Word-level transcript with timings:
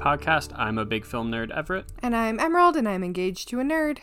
podcast. 0.00 0.50
I'm 0.58 0.78
a 0.78 0.86
big 0.86 1.04
film 1.04 1.30
nerd, 1.30 1.50
Everett. 1.54 1.84
And 2.02 2.16
I'm 2.16 2.40
Emerald, 2.40 2.74
and 2.74 2.88
I'm 2.88 3.04
engaged 3.04 3.48
to 3.50 3.60
a 3.60 3.62
nerd. 3.62 3.98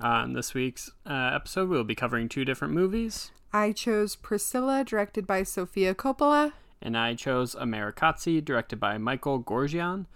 On 0.00 0.32
this 0.32 0.54
week's 0.54 0.90
uh, 1.06 1.32
episode, 1.34 1.68
we'll 1.68 1.84
be 1.84 1.94
covering 1.94 2.28
two 2.28 2.44
different 2.44 2.72
movies. 2.72 3.30
I 3.52 3.72
chose 3.72 4.16
Priscilla, 4.16 4.84
directed 4.84 5.26
by 5.26 5.42
Sofia 5.42 5.94
Coppola. 5.94 6.52
And 6.80 6.96
I 6.96 7.14
chose 7.14 7.54
Amerikatsi, 7.54 8.42
directed 8.42 8.80
by 8.80 8.96
Michael 8.96 9.42
Goorjian. 9.42 10.06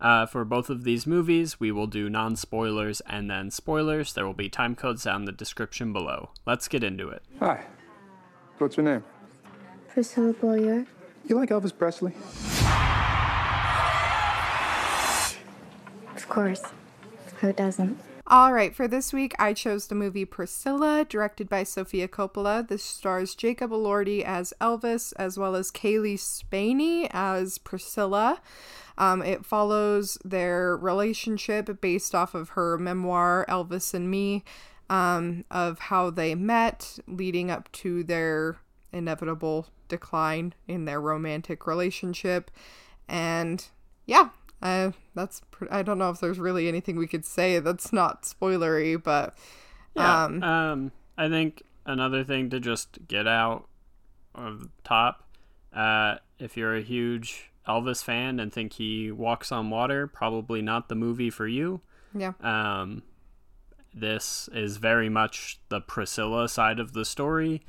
Uh, 0.00 0.26
for 0.26 0.44
both 0.44 0.70
of 0.70 0.84
these 0.84 1.06
movies, 1.06 1.60
we 1.60 1.70
will 1.70 1.86
do 1.86 2.08
non 2.08 2.34
spoilers 2.34 3.00
and 3.02 3.30
then 3.30 3.50
spoilers. 3.50 4.14
There 4.14 4.26
will 4.26 4.32
be 4.32 4.48
time 4.48 4.74
codes 4.74 5.04
down 5.04 5.22
in 5.22 5.24
the 5.26 5.32
description 5.32 5.92
below. 5.92 6.30
Let's 6.46 6.68
get 6.68 6.82
into 6.82 7.08
it. 7.08 7.22
Hi. 7.38 7.66
What's 8.58 8.76
your 8.76 8.84
name? 8.84 9.04
Priscilla 9.88 10.32
Beaulieu. 10.32 10.86
You 11.26 11.36
like 11.36 11.50
Elvis 11.50 11.76
Presley? 11.76 12.14
Course. 16.32 16.62
Who 17.40 17.52
doesn't? 17.52 18.00
All 18.26 18.54
right, 18.54 18.74
for 18.74 18.88
this 18.88 19.12
week, 19.12 19.34
I 19.38 19.52
chose 19.52 19.88
the 19.88 19.94
movie 19.94 20.24
Priscilla, 20.24 21.04
directed 21.06 21.46
by 21.46 21.62
Sofia 21.62 22.08
Coppola. 22.08 22.66
This 22.66 22.82
stars 22.82 23.34
Jacob 23.34 23.70
Elordi 23.70 24.22
as 24.22 24.54
Elvis, 24.58 25.12
as 25.18 25.36
well 25.36 25.54
as 25.54 25.70
Cailee 25.70 26.18
Spaeny 26.18 27.06
as 27.10 27.58
Priscilla. 27.58 28.40
Um, 28.96 29.20
it 29.20 29.44
follows 29.44 30.16
their 30.24 30.74
relationship 30.74 31.82
based 31.82 32.14
off 32.14 32.34
of 32.34 32.50
her 32.50 32.78
memoir, 32.78 33.44
Elvis 33.46 33.92
and 33.92 34.10
Me, 34.10 34.42
um, 34.88 35.44
of 35.50 35.78
how 35.80 36.08
they 36.08 36.34
met, 36.34 36.98
leading 37.06 37.50
up 37.50 37.70
to 37.72 38.02
their 38.04 38.56
inevitable 38.90 39.66
decline 39.86 40.54
in 40.66 40.86
their 40.86 40.98
romantic 40.98 41.66
relationship. 41.66 42.50
And 43.06 43.62
yeah, 44.06 44.30
uh, 44.62 44.92
that's 45.14 45.42
pr- 45.50 45.66
I 45.70 45.82
don't 45.82 45.98
know 45.98 46.10
if 46.10 46.20
there's 46.20 46.38
really 46.38 46.68
anything 46.68 46.96
we 46.96 47.06
could 47.06 47.24
say 47.24 47.58
that's 47.58 47.92
not 47.92 48.22
spoilery, 48.22 49.02
but 49.02 49.36
Yeah. 49.94 50.24
um, 50.24 50.42
Um, 50.42 50.92
I 51.18 51.28
think 51.28 51.62
another 51.84 52.24
thing 52.24 52.48
to 52.50 52.60
just 52.60 53.06
get 53.08 53.26
out 53.26 53.68
of 54.34 54.60
the 54.62 54.68
top, 54.84 55.28
uh, 55.74 56.16
if 56.38 56.56
you're 56.56 56.74
a 56.76 56.82
huge 56.82 57.50
Elvis 57.68 58.02
fan 58.02 58.40
and 58.40 58.52
think 58.52 58.74
he 58.74 59.10
walks 59.10 59.52
on 59.52 59.68
water, 59.70 60.06
probably 60.06 60.62
not 60.62 60.88
the 60.88 60.94
movie 60.94 61.30
for 61.30 61.46
you. 61.46 61.80
yeah, 62.14 62.32
Um, 62.40 63.02
this 63.94 64.48
is 64.52 64.78
very 64.78 65.08
much 65.08 65.60
the 65.68 65.80
Priscilla 65.80 66.48
side 66.48 66.78
of 66.80 66.92
the 66.92 67.04
story. 67.04 67.62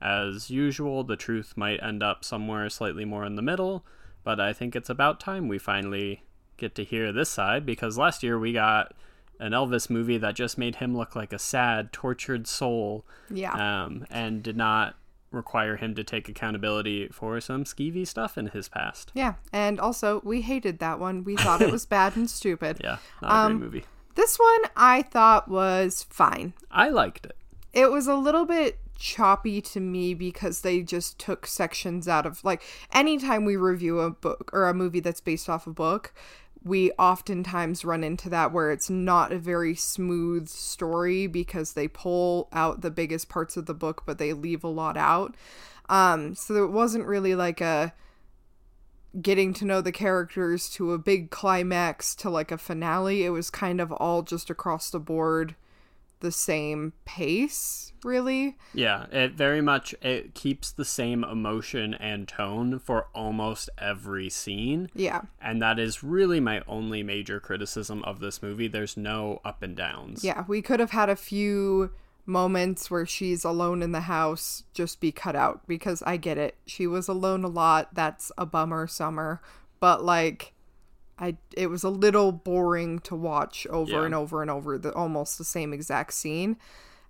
As 0.00 0.50
usual, 0.50 1.04
the 1.04 1.16
truth 1.16 1.56
might 1.56 1.82
end 1.82 2.02
up 2.02 2.24
somewhere 2.24 2.68
slightly 2.70 3.04
more 3.04 3.24
in 3.24 3.36
the 3.36 3.42
middle, 3.42 3.84
but 4.24 4.38
I 4.40 4.52
think 4.52 4.76
it's 4.76 4.90
about 4.90 5.20
time 5.20 5.48
we 5.48 5.58
finally 5.58 6.22
get 6.60 6.74
to 6.76 6.84
hear 6.84 7.12
this 7.12 7.28
side 7.30 7.66
because 7.66 7.98
last 7.98 8.22
year 8.22 8.38
we 8.38 8.52
got 8.52 8.92
an 9.40 9.52
Elvis 9.52 9.88
movie 9.90 10.18
that 10.18 10.34
just 10.34 10.58
made 10.58 10.76
him 10.76 10.96
look 10.96 11.16
like 11.16 11.32
a 11.32 11.38
sad, 11.38 11.92
tortured 11.92 12.46
soul 12.46 13.04
yeah, 13.30 13.52
um, 13.84 14.06
and 14.10 14.42
did 14.42 14.56
not 14.56 14.94
require 15.32 15.76
him 15.76 15.94
to 15.94 16.02
take 16.04 16.28
accountability 16.28 17.08
for 17.08 17.40
some 17.40 17.64
skeevy 17.64 18.06
stuff 18.06 18.36
in 18.36 18.48
his 18.48 18.68
past. 18.68 19.12
yeah. 19.14 19.34
And 19.52 19.78
also, 19.80 20.20
we 20.24 20.42
hated 20.42 20.78
that 20.80 20.98
one. 20.98 21.24
We 21.24 21.36
thought 21.36 21.62
it 21.62 21.70
was 21.70 21.86
bad 21.98 22.16
and 22.16 22.28
stupid. 22.28 22.80
Yeah, 22.82 22.98
not 23.22 23.30
a 23.30 23.34
Um, 23.34 23.58
great 23.58 23.64
movie. 23.66 23.84
This 24.16 24.36
one 24.38 24.62
I 24.76 25.02
thought 25.02 25.48
was 25.48 26.04
fine. 26.10 26.52
I 26.70 26.88
liked 26.90 27.26
it. 27.26 27.36
it 27.72 27.90
was 27.90 28.06
a 28.08 28.16
little 28.16 28.44
bit 28.44 28.78
choppy 28.98 29.62
to 29.62 29.80
me 29.80 30.12
because 30.12 30.60
they 30.60 30.82
just 30.82 31.18
took 31.18 31.46
sections 31.46 32.06
out 32.06 32.26
of 32.26 32.44
like 32.44 32.60
anytime 32.92 33.46
we 33.46 33.56
review 33.56 34.00
a 34.00 34.10
book 34.10 34.50
or 34.52 34.68
a 34.68 34.74
movie 34.74 35.00
that's 35.00 35.22
based 35.22 35.48
off 35.48 35.66
a 35.66 35.70
book 35.70 36.12
we 36.62 36.92
oftentimes 36.92 37.84
run 37.84 38.04
into 38.04 38.28
that 38.28 38.52
where 38.52 38.70
it's 38.70 38.90
not 38.90 39.32
a 39.32 39.38
very 39.38 39.74
smooth 39.74 40.48
story 40.48 41.26
because 41.26 41.72
they 41.72 41.88
pull 41.88 42.48
out 42.52 42.82
the 42.82 42.90
biggest 42.90 43.28
parts 43.28 43.56
of 43.56 43.66
the 43.66 43.74
book 43.74 44.02
but 44.04 44.18
they 44.18 44.32
leave 44.32 44.62
a 44.62 44.68
lot 44.68 44.96
out. 44.96 45.34
Um 45.88 46.34
so 46.34 46.62
it 46.64 46.70
wasn't 46.70 47.06
really 47.06 47.34
like 47.34 47.60
a 47.60 47.94
getting 49.20 49.52
to 49.54 49.64
know 49.64 49.80
the 49.80 49.90
characters 49.90 50.68
to 50.68 50.92
a 50.92 50.98
big 50.98 51.30
climax 51.30 52.14
to 52.14 52.30
like 52.30 52.52
a 52.52 52.58
finale. 52.58 53.24
It 53.24 53.30
was 53.30 53.50
kind 53.50 53.80
of 53.80 53.90
all 53.92 54.22
just 54.22 54.50
across 54.50 54.90
the 54.90 55.00
board 55.00 55.56
the 56.20 56.32
same 56.32 56.92
pace 57.04 57.92
really 58.04 58.56
Yeah, 58.72 59.06
it 59.12 59.32
very 59.32 59.60
much 59.60 59.94
it 60.00 60.34
keeps 60.34 60.72
the 60.72 60.84
same 60.86 61.22
emotion 61.24 61.92
and 61.94 62.26
tone 62.26 62.78
for 62.78 63.08
almost 63.14 63.68
every 63.78 64.30
scene. 64.30 64.88
yeah 64.94 65.22
And 65.42 65.60
that 65.60 65.78
is 65.78 66.02
really 66.02 66.40
my 66.40 66.62
only 66.66 67.02
major 67.02 67.40
criticism 67.40 68.02
of 68.04 68.20
this 68.20 68.42
movie. 68.42 68.68
There's 68.68 68.96
no 68.96 69.40
up 69.44 69.62
and 69.62 69.76
downs. 69.76 70.24
yeah 70.24 70.44
we 70.48 70.62
could 70.62 70.80
have 70.80 70.92
had 70.92 71.10
a 71.10 71.16
few 71.16 71.90
moments 72.26 72.90
where 72.90 73.06
she's 73.06 73.44
alone 73.44 73.82
in 73.82 73.92
the 73.92 74.02
house 74.02 74.62
just 74.72 75.00
be 75.00 75.10
cut 75.10 75.34
out 75.34 75.66
because 75.66 76.00
i 76.06 76.16
get 76.16 76.38
it 76.38 76.54
she 76.64 76.86
was 76.86 77.08
alone 77.08 77.42
a 77.42 77.48
lot 77.48 77.92
that's 77.94 78.30
a 78.38 78.46
bummer 78.46 78.86
summer 78.86 79.40
but 79.80 80.04
like 80.04 80.52
i 81.20 81.36
it 81.56 81.68
was 81.68 81.84
a 81.84 81.90
little 81.90 82.32
boring 82.32 82.98
to 83.00 83.14
watch 83.14 83.66
over 83.68 83.90
Yeah. 83.92 84.04
and 84.06 84.14
over 84.14 84.42
and 84.42 84.50
over 84.50 84.78
the 84.78 84.92
almost 84.94 85.38
the 85.38 85.44
same 85.44 85.72
exact 85.72 86.12
scene 86.14 86.56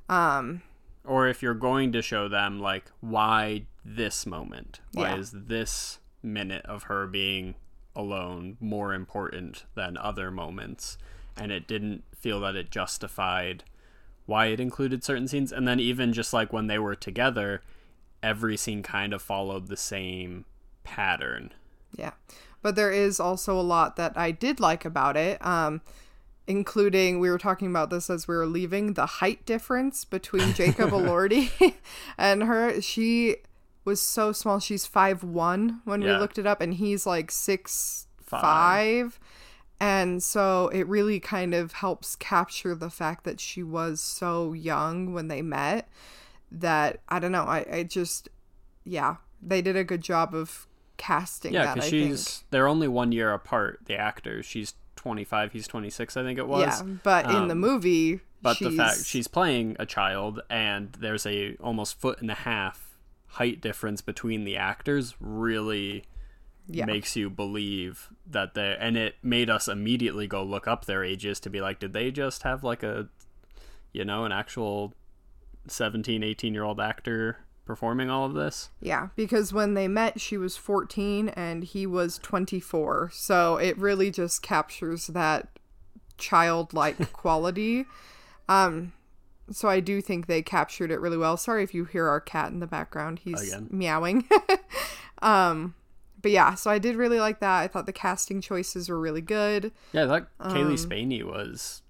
um 0.09 0.63
Or 1.05 1.27
if 1.29 1.43
you're 1.43 1.55
going 1.55 1.93
to 1.93 2.03
show 2.03 2.29
them 2.29 2.61
like 2.61 2.85
why 3.01 3.65
this 3.85 4.27
moment? 4.27 4.81
Why 4.93 5.11
Yeah. 5.11 5.17
is 5.17 5.31
this 5.33 5.99
minute 6.23 6.67
of 6.67 6.85
her 6.85 7.07
being 7.07 7.55
alone 7.97 8.57
more 8.61 8.93
important 8.93 9.65
than 9.75 9.97
other 9.97 10.31
moments? 10.31 10.99
And 11.37 11.51
it 11.51 11.67
didn't 11.67 12.05
feel 12.15 12.41
that 12.41 12.55
it 12.57 12.71
justified 12.71 13.65
why 14.27 14.47
it 14.47 14.61
included 14.61 15.03
certain 15.03 15.27
scenes 15.27 15.51
and 15.53 15.67
then 15.67 15.81
even 15.81 16.13
just 16.13 16.33
like 16.33 16.53
when 16.53 16.67
they 16.67 16.79
were 16.79 16.95
together 16.95 17.63
every 18.23 18.57
scene 18.57 18.83
kind 18.83 19.13
of 19.15 19.23
followed 19.23 19.69
the 19.69 19.77
same 19.77 20.45
pattern 20.85 21.53
Yeah. 21.97 22.13
But 22.63 22.77
there 22.77 22.93
is 22.93 23.19
also 23.21 23.59
a 23.59 23.63
lot 23.63 23.97
that 23.97 24.17
I 24.17 24.31
did 24.31 24.61
like 24.61 24.85
about 24.85 25.17
it. 25.17 25.45
Um 25.45 25.81
including 26.47 27.21
we 27.21 27.31
were 27.31 27.39
talking 27.39 27.69
about 27.69 27.91
this 27.91 28.11
as 28.11 28.27
we 28.27 28.35
were 28.35 28.47
leaving 28.47 28.95
the 28.95 29.07
height 29.07 29.47
difference 29.47 30.05
between 30.05 30.53
Jacob 30.55 30.91
Elordi 30.91 31.75
and 32.19 32.43
her. 32.43 32.81
She 32.81 33.37
was 33.85 34.03
so 34.03 34.33
small. 34.33 34.59
She's 34.59 34.85
five 34.85 35.23
one 35.23 35.81
when 35.85 36.01
we 36.01 36.11
looked 36.11 36.39
it 36.39 36.47
up 36.47 36.61
and 36.61 36.75
he's 36.75 37.07
like 37.07 37.31
six 37.31 38.07
Five. 38.23 38.41
five. 38.41 39.21
And 39.81 40.23
so 40.23 40.69
it 40.69 40.87
really 40.87 41.21
kind 41.21 41.55
of 41.55 41.73
helps 41.73 42.15
capture 42.17 42.75
the 42.75 42.91
fact 42.91 43.25
that 43.25 43.41
she 43.41 43.63
was 43.63 44.01
so 44.01 44.53
young 44.53 45.15
when 45.15 45.29
they 45.29 45.43
met 45.43 45.89
that 46.53 47.01
I 47.09 47.19
don't 47.19 47.33
know, 47.33 47.45
I, 47.45 47.65
I 47.73 47.83
just 47.85 48.29
yeah, 48.85 49.17
they 49.41 49.63
did 49.63 49.77
a 49.77 49.85
good 49.85 50.03
job 50.03 50.35
of 50.35 50.67
casting 51.01 51.55
yeah 51.55 51.73
because 51.75 51.89
she's 51.89 52.27
think. 52.27 52.51
they're 52.51 52.69
only 52.69 52.87
one 52.87 53.11
year 53.11 53.33
apart 53.33 53.81
the 53.87 53.97
actors. 53.97 54.45
She's 54.45 54.75
25 54.97 55.53
he's 55.53 55.67
26 55.67 56.15
i 56.19 56.23
think 56.23 56.39
it 56.39 56.47
was. 56.47 56.61
Yeah, 56.61 56.83
but 57.03 57.25
in 57.25 57.49
the 57.49 57.53
Um, 57.55 57.59
movie, 57.59 58.21
but 58.43 58.59
she's, 58.59 58.69
the 58.71 58.77
fact 58.77 59.07
she's 59.07 59.27
playing 59.29 59.77
a 59.79 59.87
child 59.87 60.43
and 60.51 60.93
there's 61.01 61.25
a 61.25 61.57
almost 61.57 61.99
foot 61.99 62.21
and 62.21 62.31
a 62.31 62.35
half 62.35 62.99
height 63.29 63.63
difference 63.63 64.03
between 64.03 64.45
the 64.45 64.59
actors 64.59 65.15
really 65.19 66.05
yeah, 66.69 66.85
makes 66.85 67.17
you 67.17 67.31
believe 67.31 68.11
that 68.27 68.53
they 68.53 68.77
and 68.79 68.99
it 68.99 69.15
made 69.23 69.49
us 69.49 69.69
immediately 69.69 70.27
go 70.27 70.43
look 70.43 70.69
up 70.69 70.85
their 70.85 71.03
ages 71.03 71.41
to 71.41 71.49
be 71.49 71.63
like 71.63 71.79
did 71.81 71.95
they 71.95 72.11
just 72.11 72.43
have 72.43 72.63
like 72.63 72.83
a 72.83 73.09
you 73.93 74.05
know 74.05 74.25
an 74.27 74.33
actual 74.33 74.93
17 75.67 76.23
18 76.23 76.53
year 76.53 76.63
old 76.65 76.79
actor 76.79 77.39
performing 77.71 78.11
all 78.11 78.25
of 78.27 78.35
this 78.35 78.71
yeah, 78.81 79.11
because 79.15 79.53
when 79.53 79.75
they 79.75 79.87
met, 79.87 80.21
she 80.21 80.37
was 80.37 80.57
fourteen 80.57 81.29
and 81.31 81.63
he 81.63 81.87
was 81.87 82.19
twenty 82.19 82.59
four. 82.59 83.11
So 83.13 83.59
it 83.59 83.79
really 83.79 84.11
just 84.11 84.43
captures 84.43 85.07
that 85.07 85.49
childlike 86.19 87.13
quality. 87.13 87.87
Um, 88.49 88.93
so 89.53 89.69
I 89.69 89.79
do 89.79 90.01
think 90.01 90.27
they 90.27 90.43
captured 90.43 90.91
it 90.91 91.01
really 91.01 91.17
well. 91.17 91.37
Sorry 91.37 91.63
if 91.63 91.73
you 91.73 91.85
hear 91.85 92.09
our 92.09 92.21
cat 92.21 92.51
in 92.51 92.59
the 92.59 92.67
background; 92.67 93.21
he's 93.21 93.41
Again. 93.53 93.69
meowing. 93.71 94.29
um, 95.23 95.75
but 96.21 96.33
yeah, 96.33 96.55
so 96.57 96.73
I 96.73 96.79
did 96.81 96.97
really 96.97 97.21
like 97.21 97.39
that. 97.39 97.61
I 97.61 97.69
thought 97.69 97.87
the 97.87 97.93
casting 97.93 98.41
choices 98.41 98.89
were 98.89 98.99
really 98.99 99.23
good. 99.23 99.71
yeah 99.93 100.07
that 100.07 100.27
Um, 100.41 100.53
Cailee 100.55 100.77
Spaeny 100.79 101.23
was 101.23 101.83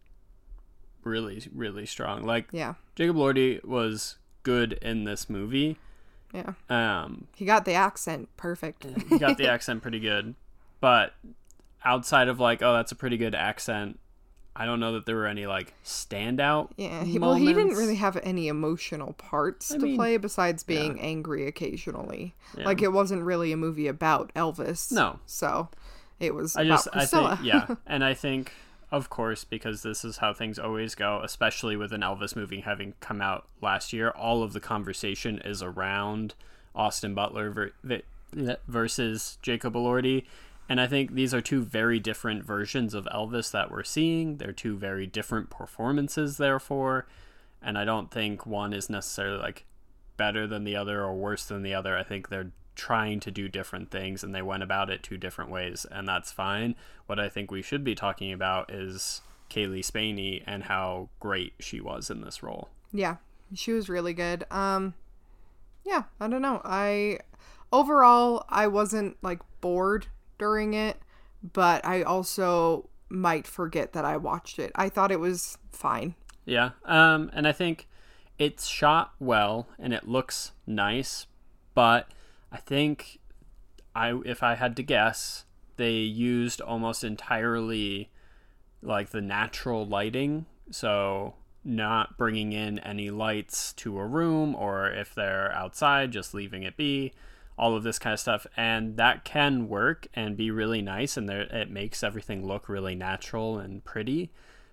really 1.02 1.42
really 1.54 1.86
strong 1.86 2.24
like 2.24 2.46
Yeah, 2.52 2.74
Jacob 2.94 3.16
Elordi 3.16 3.64
was 3.64 4.18
good 4.42 4.74
in 4.82 5.04
this 5.04 5.28
movie 5.30 5.76
yeah, 6.32 6.52
um 6.68 7.26
he 7.34 7.44
got 7.44 7.64
the 7.64 7.72
accent 7.74 8.28
perfect. 8.36 8.86
he 9.08 9.18
got 9.18 9.36
the 9.36 9.48
accent 9.50 9.82
pretty 9.82 9.98
good 10.00 10.34
but 10.80 11.14
outside 11.84 12.28
of 12.28 12.38
like 12.38 12.62
oh 12.62 12.72
that's 12.74 12.92
a 12.92 12.94
pretty 12.94 13.16
good 13.16 13.34
accent 13.34 13.98
i 14.54 14.64
don't 14.64 14.78
know 14.80 14.92
that 14.92 15.06
there 15.06 15.16
were 15.16 15.26
any 15.26 15.46
like 15.46 15.72
standout 15.84 16.68
Yeah, 16.76 17.02
he, 17.04 17.18
well, 17.18 17.34
he 17.34 17.46
didn't 17.46 17.74
really 17.76 17.96
have 17.96 18.16
any 18.22 18.48
emotional 18.48 19.12
parts 19.14 19.72
I 19.72 19.78
to 19.78 19.82
mean, 19.82 19.96
play 19.96 20.16
besides 20.18 20.62
being 20.62 21.00
angry 21.00 21.46
occasionally. 21.46 22.34
Yeah. 22.56 22.64
Like 22.64 22.82
it 22.82 22.92
wasn't 22.92 23.22
really 23.22 23.52
a 23.52 23.56
movie 23.56 23.86
about 23.86 24.32
Elvis. 24.34 24.90
No. 24.92 25.20
So, 25.26 25.68
it 26.18 26.34
was 26.34 26.56
I 26.56 26.62
about 26.62 26.84
just, 26.84 26.88
I 26.92 27.06
think, 27.06 27.40
yeah, 27.44 27.74
and 27.86 28.04
I 28.04 28.14
think, 28.14 28.52
of 28.92 29.08
course, 29.08 29.44
because 29.44 29.82
this 29.82 30.04
is 30.04 30.18
how 30.18 30.32
things 30.32 30.58
always 30.58 30.94
go, 30.94 31.20
especially 31.22 31.76
with 31.76 31.92
an 31.92 32.00
Elvis 32.00 32.34
movie 32.34 32.60
having 32.60 32.94
come 33.00 33.20
out 33.20 33.46
last 33.60 33.92
year, 33.92 34.10
all 34.10 34.42
of 34.42 34.52
the 34.52 34.60
conversation 34.60 35.38
is 35.44 35.62
around 35.62 36.34
Austin 36.74 37.14
Butler 37.14 37.72
ver- 37.82 38.56
versus 38.66 39.38
Jacob 39.42 39.74
Elordi. 39.74 40.24
And 40.68 40.80
I 40.80 40.86
think 40.86 41.14
these 41.14 41.34
are 41.34 41.40
two 41.40 41.62
very 41.62 41.98
different 41.98 42.44
versions 42.44 42.94
of 42.94 43.08
Elvis 43.12 43.50
that 43.50 43.70
we're 43.70 43.82
seeing. 43.84 44.36
They're 44.36 44.52
two 44.52 44.76
very 44.76 45.06
different 45.06 45.50
performances, 45.50 46.36
therefore. 46.36 47.06
And 47.62 47.76
I 47.76 47.84
don't 47.84 48.10
think 48.10 48.46
one 48.46 48.72
is 48.72 48.88
necessarily 48.88 49.38
like 49.38 49.64
better 50.16 50.46
than 50.46 50.64
the 50.64 50.76
other 50.76 51.02
or 51.02 51.14
worse 51.14 51.44
than 51.44 51.62
the 51.62 51.74
other. 51.74 51.96
I 51.96 52.02
think 52.02 52.28
they're 52.28 52.52
trying 52.80 53.20
to 53.20 53.30
do 53.30 53.46
different 53.46 53.90
things 53.90 54.24
and 54.24 54.34
they 54.34 54.40
went 54.40 54.62
about 54.62 54.88
it 54.88 55.02
two 55.02 55.18
different 55.18 55.50
ways, 55.50 55.84
and 55.90 56.08
that's 56.08 56.32
fine. 56.32 56.74
What 57.04 57.20
I 57.20 57.28
think 57.28 57.50
we 57.50 57.60
should 57.60 57.84
be 57.84 57.94
talking 57.94 58.32
about 58.32 58.72
is 58.72 59.20
Cailee 59.50 59.84
Spaeny 59.84 60.42
and 60.46 60.64
how 60.64 61.10
great 61.20 61.52
she 61.60 61.78
was 61.78 62.08
in 62.08 62.22
this 62.22 62.42
role. 62.42 62.70
Yeah, 62.90 63.16
she 63.52 63.74
was 63.74 63.90
really 63.90 64.14
good. 64.14 64.46
Um, 64.50 64.94
yeah, 65.84 66.04
I 66.18 66.28
don't 66.28 66.40
know. 66.40 66.62
I 66.64 67.18
overall 67.70 68.46
I 68.48 68.66
wasn't 68.66 69.18
like 69.20 69.40
bored 69.60 70.06
during 70.38 70.72
it, 70.72 70.96
but 71.52 71.84
I 71.84 72.00
also 72.02 72.88
might 73.10 73.46
forget 73.46 73.92
that 73.92 74.06
I 74.06 74.16
watched 74.16 74.58
it. 74.58 74.72
I 74.74 74.88
thought 74.88 75.12
it 75.12 75.20
was 75.20 75.58
fine. 75.70 76.14
Yeah, 76.46 76.70
um, 76.86 77.30
and 77.34 77.46
I 77.46 77.52
think 77.52 77.88
it's 78.38 78.66
shot 78.66 79.12
well 79.20 79.68
and 79.78 79.92
it 79.92 80.08
looks 80.08 80.52
nice, 80.66 81.26
but 81.74 82.08
I 82.52 82.58
think 82.58 83.20
I 83.94 84.20
if 84.24 84.42
I 84.42 84.54
had 84.54 84.76
to 84.76 84.82
guess, 84.82 85.44
they 85.76 85.92
used 85.92 86.60
almost 86.60 87.04
entirely 87.04 88.10
like 88.82 89.10
the 89.10 89.20
natural 89.20 89.86
lighting, 89.86 90.46
so 90.70 91.34
not 91.64 92.16
bringing 92.16 92.52
in 92.52 92.78
any 92.80 93.10
lights 93.10 93.72
to 93.74 93.98
a 93.98 94.06
room 94.06 94.54
or 94.54 94.90
if 94.90 95.14
they're 95.14 95.52
outside 95.52 96.10
just 96.10 96.34
leaving 96.34 96.62
it 96.62 96.76
be. 96.76 97.12
All 97.58 97.76
of 97.76 97.82
this 97.82 97.98
kind 97.98 98.14
of 98.14 98.20
stuff. 98.20 98.46
And 98.56 98.96
that 98.96 99.24
can 99.24 99.68
work 99.68 100.06
and 100.14 100.36
be 100.36 100.50
really 100.50 100.80
nice 100.80 101.18
and 101.18 101.28
there 101.28 101.42
it 101.42 101.70
makes 101.70 102.02
everything 102.02 102.46
look 102.46 102.68
really 102.68 102.94
natural 102.94 103.58
and 103.58 103.84
pretty. 103.84 104.30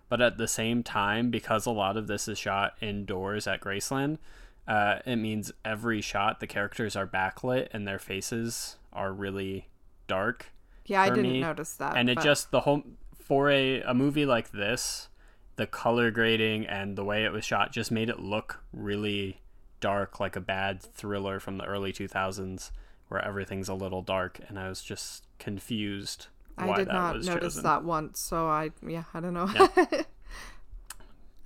But 0.08 0.22
at 0.22 0.38
the 0.38 0.48
same 0.48 0.84
time 0.84 1.30
because 1.30 1.66
a 1.66 1.72
lot 1.72 1.98
of 1.98 2.08
this 2.08 2.30
is 2.30 2.38
shot 2.38 2.78
indoors 2.80 3.46
at 3.46 3.60
graceland 3.60 4.20
uh, 4.68 5.00
it 5.06 5.16
means 5.16 5.52
every 5.64 6.02
shot 6.02 6.40
the 6.40 6.48
characters 6.48 6.96
are 6.96 7.08
backlit 7.08 7.68
and 7.72 7.88
their 7.88 8.00
faces 8.00 8.78
are 8.92 9.14
really 9.14 9.68
dark 10.08 10.48
Yeah, 10.86 11.02
I 11.02 11.10
didn't 11.10 11.32
me. 11.32 11.42
notice 11.42 11.74
that. 11.76 11.96
and 11.98 12.10
it 12.10 12.16
but- 12.16 12.24
just 12.24 12.52
the 12.52 12.62
whole 12.62 12.84
for 13.18 13.50
a, 13.50 13.82
a 13.82 13.94
movie 13.94 14.26
like 14.26 14.52
this 14.52 15.10
the 15.58 15.68
color 15.68 16.12
grading 16.12 16.66
and 16.66 16.96
the 16.98 17.04
way 17.04 17.26
it 17.26 17.32
was 17.32 17.44
shot 17.44 17.72
just 17.72 17.92
made 17.92 18.10
it 18.10 18.20
look 18.20 18.62
really 18.72 19.42
dark 19.80 20.20
like 20.20 20.36
a 20.36 20.42
bad 20.42 20.82
thriller 20.82 21.40
from 21.40 21.58
the 21.58 21.66
early 21.66 21.92
2000s 21.92 22.72
where 23.10 23.24
everything's 23.24 23.68
a 23.70 23.74
little 23.74 24.02
dark 24.02 24.40
and 24.48 24.58
i 24.60 24.68
was 24.70 24.82
just 24.82 25.26
confused 25.40 26.28
I 26.60 26.76
did 26.76 26.88
not 26.88 27.18
notice 27.18 27.54
chosen. 27.54 27.64
that 27.64 27.84
once, 27.84 28.20
so 28.20 28.48
I 28.48 28.72
yeah, 28.82 29.04
I 29.14 29.20
don't 29.20 29.36
know. 29.36 29.48
Yeah. 29.54 30.02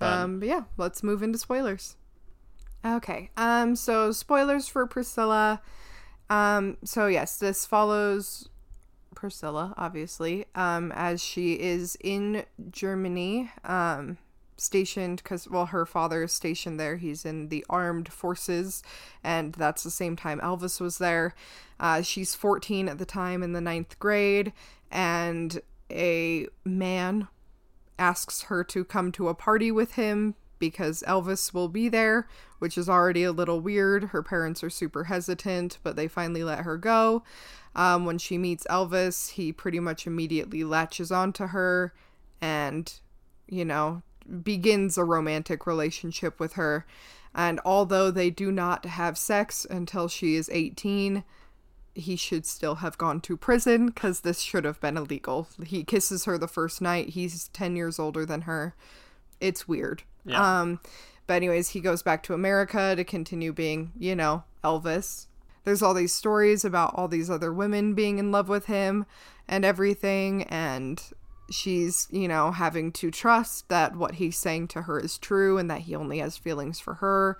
um, 0.00 0.38
but 0.40 0.48
yeah, 0.48 0.62
let's 0.78 1.02
move 1.02 1.22
into 1.22 1.38
spoilers. 1.38 1.96
Okay. 2.84 3.30
Um, 3.36 3.76
so 3.76 4.12
spoilers 4.12 4.68
for 4.68 4.86
Priscilla. 4.86 5.60
Um, 6.28 6.78
so 6.84 7.06
yes, 7.06 7.38
this 7.38 7.66
follows 7.66 8.48
Priscilla, 9.14 9.74
obviously, 9.76 10.46
um, 10.54 10.92
as 10.92 11.22
she 11.22 11.52
is 11.54 11.96
in 12.02 12.44
Germany, 12.70 13.50
um, 13.64 14.18
stationed 14.56 15.18
because 15.22 15.48
well, 15.48 15.66
her 15.66 15.86
father 15.86 16.24
is 16.24 16.32
stationed 16.32 16.80
there. 16.80 16.96
He's 16.96 17.24
in 17.24 17.48
the 17.48 17.64
armed 17.68 18.12
forces, 18.12 18.82
and 19.22 19.52
that's 19.52 19.82
the 19.82 19.90
same 19.90 20.16
time 20.16 20.40
Elvis 20.40 20.80
was 20.80 20.98
there. 20.98 21.34
Uh, 21.78 22.02
she's 22.02 22.34
14 22.34 22.88
at 22.88 22.98
the 22.98 23.04
time 23.04 23.42
in 23.42 23.52
the 23.52 23.60
ninth 23.60 23.98
grade, 23.98 24.52
and 24.90 25.60
a 25.90 26.46
man 26.64 27.28
asks 27.98 28.42
her 28.42 28.64
to 28.64 28.84
come 28.84 29.12
to 29.12 29.28
a 29.28 29.34
party 29.34 29.70
with 29.70 29.92
him 29.92 30.34
because 30.62 31.02
Elvis 31.08 31.52
will 31.52 31.68
be 31.68 31.88
there, 31.88 32.28
which 32.60 32.78
is 32.78 32.88
already 32.88 33.24
a 33.24 33.32
little 33.32 33.60
weird. 33.60 34.04
Her 34.04 34.22
parents 34.22 34.62
are 34.62 34.70
super 34.70 35.04
hesitant, 35.04 35.78
but 35.82 35.96
they 35.96 36.06
finally 36.06 36.44
let 36.44 36.60
her 36.60 36.76
go. 36.76 37.24
Um, 37.74 38.06
when 38.06 38.16
she 38.16 38.38
meets 38.38 38.64
Elvis, 38.70 39.30
he 39.30 39.52
pretty 39.52 39.80
much 39.80 40.06
immediately 40.06 40.62
latches 40.62 41.10
onto 41.10 41.48
her 41.48 41.92
and, 42.40 42.92
you 43.48 43.64
know, 43.64 44.02
begins 44.44 44.96
a 44.96 45.02
romantic 45.02 45.66
relationship 45.66 46.38
with 46.38 46.52
her. 46.52 46.86
And 47.34 47.58
although 47.64 48.12
they 48.12 48.30
do 48.30 48.52
not 48.52 48.84
have 48.84 49.18
sex 49.18 49.66
until 49.68 50.06
she 50.06 50.36
is 50.36 50.48
18, 50.52 51.24
he 51.92 52.14
should 52.14 52.46
still 52.46 52.76
have 52.76 52.96
gone 52.98 53.20
to 53.22 53.36
prison 53.36 53.86
because 53.86 54.20
this 54.20 54.38
should 54.38 54.64
have 54.64 54.80
been 54.80 54.96
illegal. 54.96 55.48
He 55.66 55.82
kisses 55.82 56.24
her 56.26 56.38
the 56.38 56.46
first 56.46 56.80
night. 56.80 57.08
He's 57.08 57.48
10 57.48 57.74
years 57.74 57.98
older 57.98 58.24
than 58.24 58.42
her. 58.42 58.76
It's 59.40 59.66
weird. 59.66 60.04
Yeah. 60.24 60.60
Um, 60.60 60.80
but, 61.26 61.34
anyways, 61.34 61.70
he 61.70 61.80
goes 61.80 62.02
back 62.02 62.22
to 62.24 62.34
America 62.34 62.94
to 62.96 63.04
continue 63.04 63.52
being, 63.52 63.92
you 63.98 64.14
know, 64.14 64.44
Elvis. 64.64 65.26
There's 65.64 65.82
all 65.82 65.94
these 65.94 66.12
stories 66.12 66.64
about 66.64 66.94
all 66.96 67.08
these 67.08 67.30
other 67.30 67.52
women 67.52 67.94
being 67.94 68.18
in 68.18 68.32
love 68.32 68.48
with 68.48 68.66
him 68.66 69.06
and 69.46 69.64
everything. 69.64 70.42
And 70.44 71.02
she's, 71.50 72.08
you 72.10 72.26
know, 72.26 72.50
having 72.50 72.90
to 72.92 73.10
trust 73.10 73.68
that 73.68 73.94
what 73.94 74.16
he's 74.16 74.36
saying 74.36 74.68
to 74.68 74.82
her 74.82 74.98
is 74.98 75.18
true 75.18 75.58
and 75.58 75.70
that 75.70 75.82
he 75.82 75.94
only 75.94 76.18
has 76.18 76.36
feelings 76.36 76.80
for 76.80 76.94
her. 76.94 77.38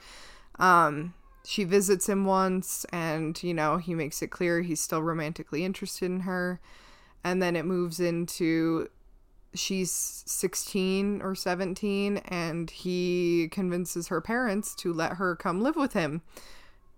Um, 0.58 1.14
she 1.44 1.64
visits 1.64 2.08
him 2.08 2.24
once 2.24 2.86
and 2.92 3.42
you 3.42 3.54
know 3.54 3.76
he 3.76 3.94
makes 3.94 4.22
it 4.22 4.28
clear 4.28 4.62
he's 4.62 4.80
still 4.80 5.02
romantically 5.02 5.64
interested 5.64 6.06
in 6.06 6.20
her 6.20 6.60
and 7.24 7.42
then 7.42 7.56
it 7.56 7.64
moves 7.64 8.00
into 8.00 8.88
she's 9.54 10.24
16 10.26 11.20
or 11.22 11.34
17 11.34 12.18
and 12.18 12.70
he 12.70 13.48
convinces 13.50 14.08
her 14.08 14.20
parents 14.20 14.74
to 14.74 14.92
let 14.92 15.14
her 15.14 15.36
come 15.36 15.60
live 15.60 15.76
with 15.76 15.92
him 15.92 16.22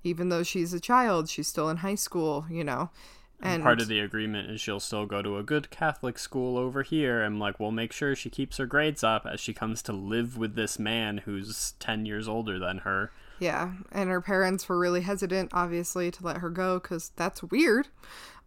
even 0.02 0.28
though 0.28 0.42
she's 0.42 0.72
a 0.72 0.80
child 0.80 1.28
she's 1.28 1.48
still 1.48 1.68
in 1.68 1.78
high 1.78 1.94
school 1.94 2.46
you 2.50 2.62
know 2.62 2.90
and 3.44 3.62
part 3.62 3.80
of 3.80 3.88
the 3.88 4.00
agreement 4.00 4.50
is 4.50 4.60
she'll 4.60 4.80
still 4.80 5.06
go 5.06 5.20
to 5.20 5.36
a 5.36 5.42
good 5.42 5.70
Catholic 5.70 6.18
school 6.18 6.56
over 6.56 6.82
here, 6.82 7.22
and 7.22 7.38
like 7.38 7.60
we'll 7.60 7.72
make 7.72 7.92
sure 7.92 8.16
she 8.16 8.30
keeps 8.30 8.56
her 8.56 8.66
grades 8.66 9.04
up 9.04 9.26
as 9.26 9.38
she 9.38 9.52
comes 9.52 9.82
to 9.82 9.92
live 9.92 10.38
with 10.38 10.54
this 10.54 10.78
man 10.78 11.18
who's 11.18 11.74
ten 11.78 12.06
years 12.06 12.26
older 12.26 12.58
than 12.58 12.78
her. 12.78 13.10
Yeah, 13.38 13.72
and 13.92 14.08
her 14.08 14.20
parents 14.20 14.68
were 14.68 14.78
really 14.78 15.02
hesitant, 15.02 15.50
obviously, 15.52 16.10
to 16.12 16.24
let 16.24 16.38
her 16.38 16.50
go 16.50 16.78
because 16.78 17.10
that's 17.16 17.42
weird. 17.42 17.88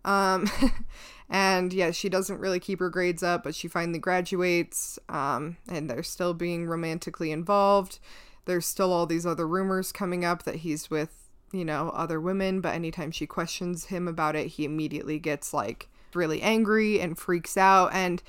Um, 0.07 0.49
and 1.29 1.71
yeah, 1.71 1.91
she 1.91 2.09
doesn't 2.09 2.39
really 2.39 2.59
keep 2.59 2.79
her 2.79 2.89
grades 2.89 3.21
up, 3.21 3.43
but 3.43 3.53
she 3.53 3.67
finally 3.67 3.99
graduates, 3.99 4.97
um, 5.09 5.57
and 5.69 5.89
they're 5.89 6.01
still 6.01 6.33
being 6.33 6.65
romantically 6.65 7.31
involved. 7.31 7.99
There's 8.45 8.65
still 8.65 8.93
all 8.93 9.05
these 9.05 9.25
other 9.25 9.45
rumors 9.45 9.91
coming 9.91 10.23
up 10.23 10.43
that 10.43 10.57
he's 10.57 10.89
with, 10.89 11.29
you 11.51 11.65
know, 11.65 11.89
other 11.89 12.19
women, 12.19 12.61
but 12.61 12.73
anytime 12.73 13.11
she 13.11 13.27
questions 13.27 13.85
him 13.85 14.07
about 14.07 14.37
it, 14.37 14.47
he 14.47 14.63
immediately 14.63 15.19
gets 15.19 15.53
like 15.53 15.89
really 16.13 16.41
angry 16.41 17.01
and 17.01 17.17
freaks 17.17 17.57
out. 17.57 17.93
And 17.93 18.23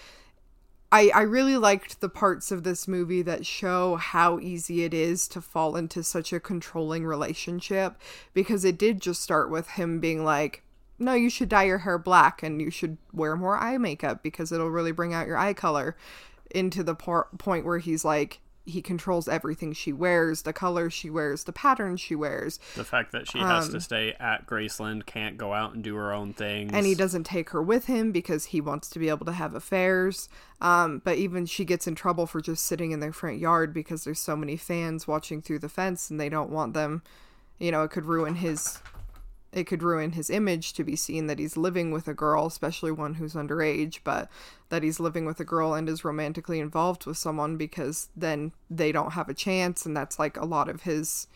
I, 0.90 1.12
I 1.14 1.22
really 1.22 1.56
liked 1.56 2.00
the 2.00 2.08
parts 2.08 2.50
of 2.50 2.64
this 2.64 2.88
movie 2.88 3.22
that 3.22 3.46
show 3.46 3.94
how 3.96 4.40
easy 4.40 4.82
it 4.82 4.92
is 4.92 5.28
to 5.28 5.40
fall 5.40 5.76
into 5.76 6.02
such 6.02 6.32
a 6.32 6.40
controlling 6.40 7.06
relationship 7.06 7.94
because 8.34 8.64
it 8.64 8.76
did 8.76 9.00
just 9.00 9.22
start 9.22 9.50
with 9.50 9.68
him 9.70 10.00
being 10.00 10.24
like, 10.24 10.64
no, 10.98 11.14
you 11.14 11.30
should 11.30 11.48
dye 11.48 11.64
your 11.64 11.78
hair 11.78 11.98
black 11.98 12.42
and 12.42 12.60
you 12.60 12.70
should 12.70 12.98
wear 13.12 13.36
more 13.36 13.56
eye 13.56 13.78
makeup 13.78 14.22
because 14.22 14.52
it'll 14.52 14.70
really 14.70 14.92
bring 14.92 15.14
out 15.14 15.26
your 15.26 15.36
eye 15.38 15.54
color. 15.54 15.96
Into 16.50 16.82
the 16.82 16.94
por- 16.94 17.28
point 17.38 17.66
where 17.66 17.78
he's 17.78 18.04
like, 18.04 18.40
he 18.64 18.82
controls 18.82 19.28
everything 19.28 19.72
she 19.72 19.92
wears, 19.92 20.42
the 20.42 20.52
colors 20.52 20.92
she 20.92 21.08
wears, 21.08 21.44
the 21.44 21.52
patterns 21.52 22.00
she 22.00 22.14
wears. 22.14 22.58
The 22.76 22.84
fact 22.84 23.12
that 23.12 23.26
she 23.30 23.38
has 23.38 23.70
to 23.70 23.80
stay 23.80 24.14
at 24.20 24.46
Graceland, 24.46 25.06
can't 25.06 25.38
go 25.38 25.54
out 25.54 25.72
and 25.74 25.82
do 25.82 25.94
her 25.96 26.12
own 26.12 26.34
things. 26.34 26.72
and 26.74 26.84
he 26.84 26.94
doesn't 26.94 27.24
take 27.24 27.50
her 27.50 27.62
with 27.62 27.86
him 27.86 28.12
because 28.12 28.46
he 28.46 28.60
wants 28.60 28.90
to 28.90 28.98
be 28.98 29.08
able 29.08 29.24
to 29.26 29.32
have 29.32 29.54
affairs. 29.54 30.28
Um, 30.60 31.00
but 31.02 31.16
even 31.16 31.46
she 31.46 31.64
gets 31.64 31.86
in 31.86 31.94
trouble 31.94 32.26
for 32.26 32.40
just 32.42 32.64
sitting 32.64 32.90
in 32.90 33.00
their 33.00 33.12
front 33.12 33.38
yard 33.38 33.72
because 33.72 34.04
there's 34.04 34.20
so 34.20 34.36
many 34.36 34.56
fans 34.56 35.08
watching 35.08 35.40
through 35.40 35.60
the 35.60 35.68
fence 35.70 36.10
and 36.10 36.20
they 36.20 36.28
don't 36.28 36.50
want 36.50 36.74
them. 36.74 37.02
You 37.58 37.70
know, 37.72 37.84
it 37.84 37.90
could 37.90 38.04
ruin 38.04 38.34
his. 38.36 38.80
It 39.52 39.64
could 39.64 39.82
ruin 39.82 40.12
his 40.12 40.28
image 40.28 40.74
to 40.74 40.84
be 40.84 40.94
seen 40.94 41.26
that 41.26 41.38
he's 41.38 41.56
living 41.56 41.90
with 41.90 42.06
a 42.06 42.14
girl, 42.14 42.46
especially 42.46 42.92
one 42.92 43.14
who's 43.14 43.34
underage, 43.34 44.00
but 44.04 44.28
that 44.68 44.82
he's 44.82 45.00
living 45.00 45.24
with 45.24 45.40
a 45.40 45.44
girl 45.44 45.72
and 45.72 45.88
is 45.88 46.04
romantically 46.04 46.60
involved 46.60 47.06
with 47.06 47.16
someone 47.16 47.56
because 47.56 48.10
then 48.14 48.52
they 48.68 48.92
don't 48.92 49.12
have 49.12 49.28
a 49.28 49.34
chance, 49.34 49.86
and 49.86 49.96
that's 49.96 50.18
like 50.18 50.36
a 50.36 50.44
lot 50.44 50.68
of 50.68 50.82
his 50.82 51.28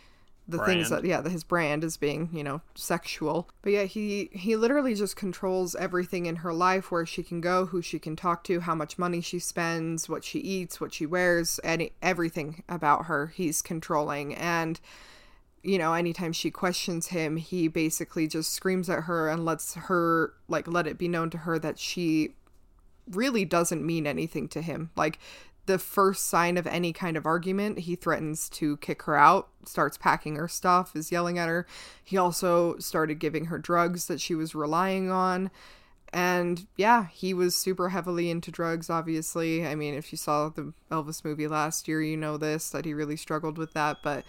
the 0.48 0.58
things 0.58 0.90
that 0.90 1.04
yeah, 1.04 1.20
that 1.20 1.30
his 1.30 1.44
brand 1.44 1.84
is 1.84 1.96
being, 1.96 2.28
you 2.32 2.42
know, 2.42 2.60
sexual. 2.74 3.48
But 3.62 3.72
yeah, 3.72 3.84
he 3.84 4.28
he 4.32 4.56
literally 4.56 4.94
just 4.94 5.16
controls 5.16 5.74
everything 5.76 6.26
in 6.26 6.36
her 6.36 6.52
life 6.52 6.90
where 6.90 7.06
she 7.06 7.22
can 7.22 7.40
go, 7.40 7.66
who 7.66 7.80
she 7.80 7.98
can 7.98 8.16
talk 8.16 8.44
to, 8.44 8.60
how 8.60 8.74
much 8.74 8.98
money 8.98 9.20
she 9.20 9.38
spends, 9.38 10.08
what 10.08 10.24
she 10.24 10.40
eats, 10.40 10.80
what 10.80 10.92
she 10.92 11.06
wears, 11.06 11.60
any 11.62 11.92
everything 12.02 12.62
about 12.68 13.06
her 13.06 13.28
he's 13.28 13.62
controlling 13.62 14.34
and 14.34 14.80
you 15.62 15.78
know, 15.78 15.94
anytime 15.94 16.32
she 16.32 16.50
questions 16.50 17.08
him, 17.08 17.36
he 17.36 17.68
basically 17.68 18.26
just 18.26 18.52
screams 18.52 18.90
at 18.90 19.04
her 19.04 19.28
and 19.28 19.44
lets 19.44 19.74
her 19.74 20.34
like 20.48 20.66
let 20.66 20.86
it 20.86 20.98
be 20.98 21.08
known 21.08 21.30
to 21.30 21.38
her 21.38 21.58
that 21.58 21.78
she 21.78 22.34
really 23.10 23.44
doesn't 23.44 23.84
mean 23.84 24.06
anything 24.06 24.48
to 24.48 24.62
him. 24.62 24.90
Like 24.96 25.18
the 25.66 25.78
first 25.78 26.26
sign 26.26 26.56
of 26.56 26.66
any 26.66 26.92
kind 26.92 27.16
of 27.16 27.26
argument, 27.26 27.80
he 27.80 27.94
threatens 27.94 28.48
to 28.48 28.76
kick 28.78 29.02
her 29.02 29.16
out, 29.16 29.48
starts 29.64 29.96
packing 29.96 30.36
her 30.36 30.48
stuff, 30.48 30.96
is 30.96 31.12
yelling 31.12 31.38
at 31.38 31.48
her. 31.48 31.66
He 32.02 32.16
also 32.16 32.76
started 32.78 33.20
giving 33.20 33.46
her 33.46 33.58
drugs 33.58 34.06
that 34.06 34.20
she 34.20 34.34
was 34.34 34.54
relying 34.54 35.10
on. 35.10 35.50
And 36.12 36.66
yeah, 36.76 37.06
he 37.06 37.32
was 37.32 37.54
super 37.54 37.90
heavily 37.90 38.28
into 38.28 38.50
drugs, 38.50 38.90
obviously. 38.90 39.66
I 39.66 39.76
mean, 39.76 39.94
if 39.94 40.12
you 40.12 40.18
saw 40.18 40.48
the 40.48 40.74
Elvis 40.90 41.24
movie 41.24 41.48
last 41.48 41.86
year, 41.88 42.02
you 42.02 42.16
know 42.16 42.36
this, 42.36 42.68
that 42.70 42.84
he 42.84 42.92
really 42.92 43.16
struggled 43.16 43.56
with 43.56 43.72
that. 43.74 43.98
But 44.02 44.24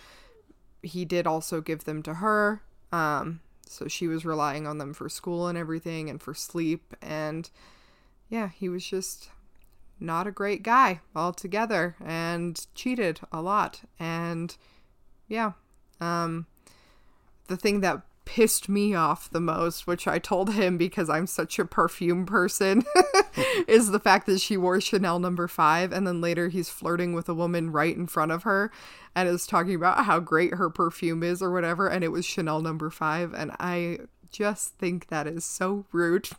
he 0.83 1.05
did 1.05 1.25
also 1.25 1.61
give 1.61 1.85
them 1.85 2.03
to 2.03 2.15
her. 2.15 2.61
Um, 2.91 3.39
so 3.65 3.87
she 3.87 4.07
was 4.07 4.25
relying 4.25 4.67
on 4.67 4.77
them 4.77 4.93
for 4.93 5.09
school 5.09 5.47
and 5.47 5.57
everything 5.57 6.09
and 6.09 6.21
for 6.21 6.33
sleep. 6.33 6.95
And 7.01 7.49
yeah, 8.29 8.49
he 8.49 8.69
was 8.69 8.85
just 8.85 9.29
not 9.99 10.27
a 10.27 10.31
great 10.31 10.61
guy 10.61 10.99
altogether 11.15 11.95
and 12.03 12.67
cheated 12.75 13.21
a 13.31 13.41
lot. 13.41 13.81
And 13.99 14.55
yeah, 15.27 15.53
um, 15.99 16.45
the 17.47 17.57
thing 17.57 17.79
that 17.81 18.01
pissed 18.25 18.69
me 18.69 18.93
off 18.93 19.29
the 19.29 19.39
most, 19.39 19.85
which 19.85 20.07
I 20.07 20.19
told 20.19 20.53
him 20.53 20.77
because 20.77 21.09
I'm 21.09 21.27
such 21.27 21.59
a 21.59 21.65
perfume 21.65 22.25
person, 22.25 22.83
is 23.67 23.91
the 23.91 23.99
fact 23.99 24.25
that 24.27 24.39
she 24.39 24.57
wore 24.57 24.79
Chanel 24.79 25.19
number 25.19 25.47
five 25.47 25.91
and 25.91 26.07
then 26.07 26.21
later 26.21 26.49
he's 26.49 26.69
flirting 26.69 27.13
with 27.13 27.27
a 27.27 27.33
woman 27.33 27.71
right 27.71 27.95
in 27.95 28.07
front 28.07 28.31
of 28.31 28.43
her 28.43 28.71
and 29.15 29.29
is 29.29 29.45
talking 29.45 29.75
about 29.75 30.05
how 30.05 30.19
great 30.19 30.55
her 30.55 30.69
perfume 30.69 31.23
is 31.23 31.41
or 31.41 31.51
whatever, 31.51 31.87
and 31.87 32.03
it 32.03 32.11
was 32.11 32.25
Chanel 32.25 32.61
number 32.61 32.89
five. 32.89 33.33
And 33.33 33.51
I 33.59 33.99
just 34.31 34.75
think 34.79 35.07
that 35.07 35.27
is 35.27 35.45
so 35.45 35.85
rude. 35.91 36.29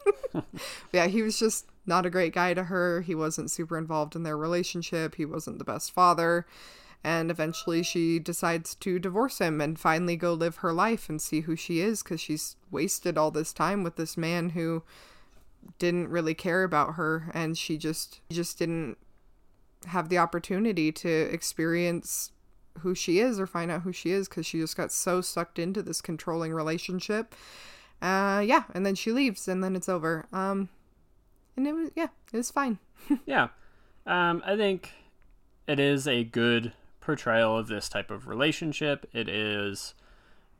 yeah, 0.92 1.06
he 1.06 1.22
was 1.22 1.38
just 1.38 1.66
not 1.86 2.06
a 2.06 2.10
great 2.10 2.34
guy 2.34 2.54
to 2.54 2.64
her. 2.64 3.02
He 3.02 3.14
wasn't 3.14 3.50
super 3.50 3.78
involved 3.78 4.16
in 4.16 4.22
their 4.22 4.36
relationship. 4.36 5.14
He 5.14 5.24
wasn't 5.24 5.58
the 5.58 5.64
best 5.64 5.92
father. 5.92 6.46
And 7.04 7.30
eventually 7.30 7.82
she 7.82 8.18
decides 8.18 8.74
to 8.76 8.98
divorce 8.98 9.38
him 9.38 9.60
and 9.60 9.78
finally 9.78 10.16
go 10.16 10.32
live 10.32 10.56
her 10.56 10.72
life 10.72 11.08
and 11.10 11.20
see 11.20 11.42
who 11.42 11.54
she 11.54 11.80
is 11.80 12.02
because 12.02 12.20
she's 12.20 12.56
wasted 12.70 13.18
all 13.18 13.30
this 13.30 13.52
time 13.52 13.82
with 13.82 13.96
this 13.96 14.16
man 14.16 14.50
who 14.50 14.82
didn't 15.78 16.08
really 16.08 16.34
care 16.34 16.64
about 16.64 16.94
her 16.94 17.30
and 17.32 17.56
she 17.56 17.76
just 17.78 18.20
just 18.30 18.58
didn't 18.58 18.98
have 19.86 20.08
the 20.08 20.18
opportunity 20.18 20.90
to 20.90 21.08
experience 21.32 22.32
who 22.80 22.94
she 22.94 23.18
is 23.18 23.38
or 23.38 23.46
find 23.46 23.70
out 23.70 23.82
who 23.82 23.92
she 23.92 24.10
is 24.10 24.28
because 24.28 24.46
she 24.46 24.58
just 24.58 24.76
got 24.76 24.90
so 24.90 25.20
sucked 25.20 25.58
into 25.58 25.82
this 25.82 26.00
controlling 26.00 26.52
relationship. 26.52 27.34
Uh 28.00 28.42
yeah, 28.44 28.64
and 28.74 28.84
then 28.84 28.94
she 28.94 29.12
leaves 29.12 29.46
and 29.46 29.62
then 29.62 29.76
it's 29.76 29.88
over. 29.88 30.26
Um 30.32 30.70
and 31.56 31.66
it 31.66 31.72
was 31.72 31.90
yeah, 31.94 32.08
it 32.32 32.36
was 32.36 32.50
fine. 32.50 32.78
yeah. 33.26 33.48
Um, 34.06 34.42
I 34.44 34.56
think 34.56 34.90
it 35.66 35.80
is 35.80 36.06
a 36.06 36.24
good 36.24 36.72
portrayal 37.04 37.56
of 37.56 37.68
this 37.68 37.88
type 37.88 38.10
of 38.10 38.26
relationship. 38.26 39.06
It 39.12 39.28
is 39.28 39.94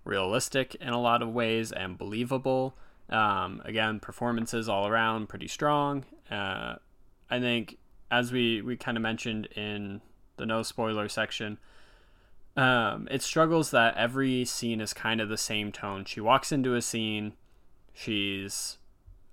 realistic 0.05 0.75
in 0.77 0.91
a 0.91 1.01
lot 1.01 1.23
of 1.23 1.33
ways 1.33 1.73
and 1.73 1.99
believable. 1.99 2.77
Um, 3.09 3.63
again, 3.65 4.01
performances 4.01 4.69
all 4.69 4.87
around 4.87 5.29
pretty 5.29 5.49
strong. 5.49 6.05
Uh, 6.31 6.77
I 7.31 7.41
think, 7.41 7.79
as 8.11 8.33
we, 8.33 8.63
we 8.63 8.77
kind 8.77 8.97
of 8.97 9.03
mentioned 9.03 9.47
in 9.57 10.01
the 10.37 10.47
no 10.47 10.63
spoiler 10.63 11.09
section, 11.09 11.59
um, 12.57 13.09
it 13.11 13.23
struggles 13.23 13.71
that 13.73 13.97
every 13.97 14.45
scene 14.45 14.81
is 14.81 14.93
kind 14.93 15.21
of 15.21 15.29
the 15.29 15.37
same 15.37 15.73
tone. 15.73 16.05
She 16.05 16.21
walks 16.21 16.53
into 16.53 16.75
a 16.75 16.83
scene, 16.83 17.33
she's 17.93 18.79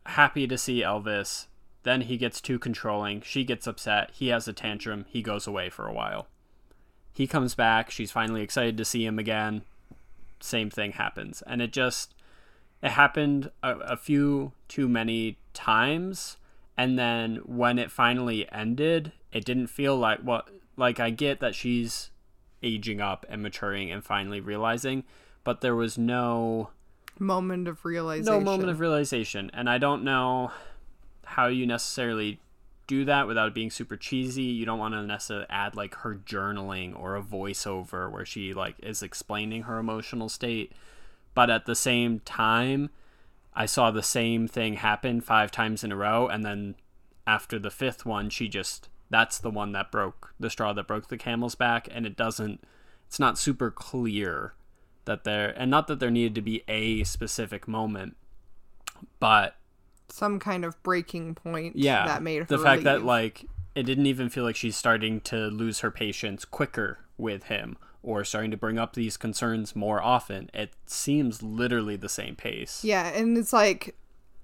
happy 0.05 0.47
to 0.47 0.57
see 0.57 0.81
Elvis, 0.81 1.47
then 1.83 2.01
he 2.01 2.17
gets 2.17 2.41
too 2.41 2.57
controlling, 2.57 3.21
she 3.21 3.43
gets 3.43 3.67
upset, 3.67 4.11
he 4.13 4.29
has 4.29 4.47
a 4.47 4.53
tantrum, 4.53 5.05
he 5.07 5.21
goes 5.21 5.45
away 5.47 5.69
for 5.69 5.87
a 5.87 5.93
while. 5.93 6.27
He 7.13 7.27
comes 7.27 7.55
back, 7.55 7.91
she's 7.91 8.11
finally 8.11 8.41
excited 8.41 8.77
to 8.77 8.85
see 8.85 9.05
him 9.05 9.19
again. 9.19 9.63
Same 10.39 10.69
thing 10.69 10.93
happens. 10.93 11.43
And 11.45 11.61
it 11.61 11.71
just 11.71 12.13
it 12.81 12.91
happened 12.91 13.51
a, 13.61 13.77
a 13.79 13.97
few 13.97 14.53
too 14.67 14.87
many 14.87 15.37
times 15.53 16.37
and 16.77 16.97
then 16.97 17.37
when 17.45 17.77
it 17.77 17.91
finally 17.91 18.51
ended, 18.51 19.11
it 19.31 19.45
didn't 19.45 19.67
feel 19.67 19.95
like 19.97 20.19
what 20.21 20.47
like 20.77 20.99
I 20.99 21.09
get 21.09 21.39
that 21.41 21.53
she's 21.53 22.09
aging 22.63 23.01
up 23.01 23.25
and 23.29 23.43
maturing 23.43 23.91
and 23.91 24.03
finally 24.03 24.39
realizing, 24.39 25.03
but 25.43 25.61
there 25.61 25.75
was 25.75 25.97
no 25.97 26.69
Moment 27.19 27.67
of 27.67 27.85
realization. 27.85 28.33
no 28.33 28.39
moment 28.39 28.69
of 28.69 28.79
realization 28.79 29.51
and 29.53 29.69
i 29.69 29.77
don't 29.77 30.03
know 30.03 30.49
how 31.23 31.45
you 31.45 31.67
necessarily 31.67 32.39
do 32.91 33.05
that 33.05 33.25
without 33.25 33.48
it 33.48 33.53
being 33.53 33.71
super 33.71 33.95
cheesy 33.95 34.43
you 34.43 34.65
don't 34.65 34.77
want 34.77 34.93
to 34.93 35.01
necessarily 35.01 35.45
add 35.50 35.77
like 35.77 35.95
her 35.95 36.13
journaling 36.13 36.93
or 37.00 37.15
a 37.15 37.24
voiceover 37.24 38.12
where 38.12 38.25
she 38.25 38.53
like 38.53 38.75
is 38.83 39.01
explaining 39.01 39.62
her 39.62 39.79
emotional 39.79 40.27
state. 40.27 40.74
But 41.33 41.50
at 41.50 41.65
the 41.65 41.75
same 41.75 42.19
time 42.19 42.89
i 43.53 43.65
saw 43.65 43.91
the 43.91 44.03
same 44.03 44.45
thing 44.45 44.74
happen 44.74 45.21
five 45.21 45.51
times 45.51 45.86
in 45.86 45.91
a 45.93 45.95
row 45.95 46.27
and 46.27 46.43
then 46.43 46.75
after 47.25 47.57
the 47.57 47.71
fifth 47.71 48.05
one 48.05 48.29
she 48.29 48.50
just 48.50 48.89
that's 49.10 49.39
the 49.39 49.50
one 49.50 49.71
that 49.71 49.89
broke 49.89 50.33
the 50.38 50.50
straw 50.50 50.74
that 50.74 50.88
broke 50.88 51.07
the 51.07 51.17
camel's 51.17 51.55
back 51.55 51.88
and 51.91 52.05
it 52.05 52.17
doesn't 52.17 52.62
it's 53.07 53.19
not 53.19 53.38
super 53.38 53.71
clear 53.71 54.53
that 55.05 55.24
there 55.24 55.53
and 55.57 55.71
not 55.71 55.88
that 55.88 56.01
there 56.01 56.12
needed 56.12 56.36
to 56.36 56.41
be 56.41 56.62
a 56.67 57.05
specific 57.05 57.69
moment 57.69 58.17
but 59.17 59.55
Some 60.11 60.39
kind 60.39 60.65
of 60.65 60.81
breaking 60.83 61.35
point 61.35 61.75
yeah 61.75 62.05
that 62.05 62.21
made 62.21 62.39
her 62.39 62.45
the 62.45 62.59
fact 62.59 62.83
that 62.83 63.03
like 63.03 63.45
it 63.75 63.83
didn't 63.83 64.05
even 64.05 64.29
feel 64.29 64.43
like 64.43 64.55
she's 64.55 64.75
starting 64.75 65.21
to 65.21 65.47
lose 65.47 65.79
her 65.79 65.91
patience 65.91 66.45
quicker 66.45 66.99
with 67.17 67.43
him 67.43 67.77
or 68.03 68.23
starting 68.23 68.51
to 68.51 68.57
bring 68.57 68.77
up 68.77 68.93
these 68.93 69.15
concerns 69.15 69.75
more 69.75 70.01
often 70.01 70.49
it 70.53 70.73
seems 70.85 71.41
literally 71.41 71.95
the 71.95 72.09
same 72.09 72.35
pace 72.35 72.83
Yeah, 72.83 73.07
and 73.09 73.37
it's 73.37 73.53
like 73.53 73.95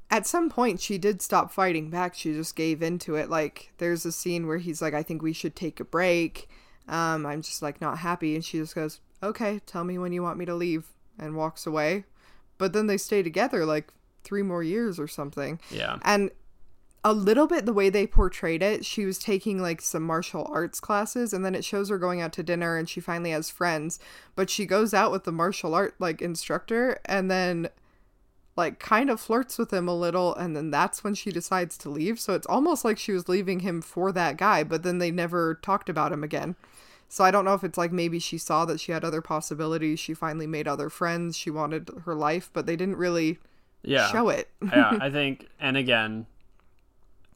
at 0.10 0.26
some 0.26 0.50
point 0.50 0.80
she 0.80 0.98
did 0.98 1.22
stop 1.22 1.52
fighting 1.52 1.90
back. 1.90 2.16
She 2.16 2.34
just 2.34 2.56
gave 2.56 2.82
into 2.82 3.16
it. 3.16 3.30
Like 3.30 3.74
there's 3.78 4.06
a 4.06 4.12
scene 4.12 4.48
where 4.48 4.58
he's 4.58 4.82
like, 4.82 4.94
"I 4.94 5.04
think 5.04 5.22
we 5.22 5.34
should 5.34 5.56
take 5.56 5.80
a 5.80 5.86
break." 5.86 6.50
Um, 6.88 7.26
I'm 7.26 7.42
just 7.42 7.62
like 7.62 7.82
not 7.82 8.00
happy, 8.00 8.36
and 8.36 8.44
she 8.44 8.58
just 8.58 8.76
goes, 8.76 9.02
"Okay, 9.22 9.60
tell 9.66 9.84
me 9.84 9.98
when 9.98 10.14
you 10.14 10.24
want 10.24 10.38
me 10.38 10.46
to 10.46 10.56
leave," 10.56 10.88
and 11.20 11.36
walks 11.36 11.66
away. 11.68 12.06
But 12.58 12.74
then 12.74 12.88
they 12.88 12.98
stay 12.98 13.22
together 13.22 13.66
like 13.66 13.92
three 14.28 14.44
more 14.44 14.64
years 14.64 15.00
or 15.00 15.08
something. 15.08 15.60
yeah 15.72 15.98
And 16.04 16.32
a 17.04 17.14
little 17.14 17.48
bit 17.48 17.66
the 17.66 17.74
way 17.74 17.90
they 17.90 18.06
portrayed 18.06 18.62
it, 18.62 18.86
she 18.86 19.06
was 19.06 19.18
taking 19.18 19.62
like 19.62 19.82
some 19.82 20.04
martial 20.04 20.46
arts 20.52 20.82
classes 20.82 21.32
and 21.32 21.46
then 21.46 21.56
it 21.56 21.64
shows 21.64 21.88
her 21.88 21.98
going 21.98 22.20
out 22.20 22.34
to 22.34 22.44
dinner 22.44 22.76
and 22.76 22.90
she 22.90 23.00
finally 23.00 23.32
has 23.32 23.50
friends, 23.50 23.98
but 24.36 24.50
she 24.50 24.66
goes 24.66 24.94
out 24.94 25.12
with 25.12 25.24
the 25.24 25.32
martial 25.32 25.74
art 25.74 25.96
like 26.00 26.22
instructor 26.22 27.00
and 27.06 27.32
then 27.32 27.70
like 28.58 28.80
kind 28.80 29.10
of 29.10 29.22
flirts 29.22 29.58
with 29.58 29.72
him 29.72 29.88
a 29.88 29.96
little 29.96 30.36
and 30.36 30.56
then 30.56 30.70
that's 30.70 31.04
when 31.04 31.16
she 31.16 31.32
decides 31.32 31.78
to 31.78 31.90
leave. 31.90 32.20
So 32.20 32.34
it's 32.34 32.48
almost 32.48 32.84
like 32.84 32.98
she 32.98 33.14
was 33.14 33.30
leaving 33.30 33.62
him 33.62 33.82
for 33.82 34.12
that 34.12 34.36
guy, 34.36 34.64
but 34.64 34.84
then 34.84 34.98
they 34.98 35.12
never 35.12 35.56
talked 35.62 35.88
about 35.88 36.12
him 36.12 36.24
again. 36.24 36.56
So 37.08 37.24
I 37.24 37.32
don't 37.32 37.46
know 37.46 37.54
if 37.54 37.64
it's 37.64 37.78
like 37.78 37.94
maybe 37.94 38.20
she 38.20 38.38
saw 38.38 38.66
that 38.66 38.82
she 38.82 38.92
had 38.92 39.06
other 39.06 39.22
possibilities, 39.22 40.00
she 40.00 40.14
finally 40.14 40.48
made 40.48 40.68
other 40.68 40.90
friends, 40.90 41.38
she 41.38 41.50
wanted 41.50 41.90
her 42.04 42.16
life, 42.16 42.50
but 42.52 42.66
they 42.66 42.76
didn't 42.76 42.98
really 42.98 43.40
yeah 43.88 44.12
show 44.12 44.30
it. 44.30 44.50
yeah, 44.62 44.98
I 45.02 45.10
think, 45.10 45.48
and 45.60 45.78
again, 45.78 46.26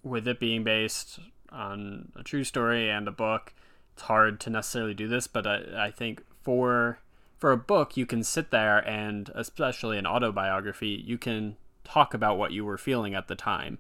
with 0.04 0.28
it 0.28 0.40
being 0.40 0.64
based 0.64 1.20
on 1.50 2.12
a 2.16 2.24
true 2.24 2.44
story 2.44 2.90
and 2.90 3.08
a 3.08 3.12
book, 3.12 3.54
it's 3.94 4.04
hard 4.04 4.40
to 4.42 4.50
necessarily 4.50 4.94
do 4.94 5.08
this. 5.08 5.28
But 5.28 5.48
I, 5.48 5.86
I 5.88 5.92
think 5.92 6.24
for 6.42 7.00
for 7.38 7.52
a 7.52 7.58
book, 7.58 7.98
you 7.98 8.06
can 8.06 8.24
sit 8.24 8.52
there 8.52 8.88
and, 8.88 9.32
especially 9.34 9.98
an 9.98 10.06
autobiography, 10.06 11.04
you 11.06 11.18
can 11.18 11.58
talk 11.84 12.14
about 12.14 12.38
what 12.38 12.52
you 12.52 12.64
were 12.64 12.78
feeling 12.78 13.16
at 13.16 13.28
the 13.28 13.36
time, 13.36 13.80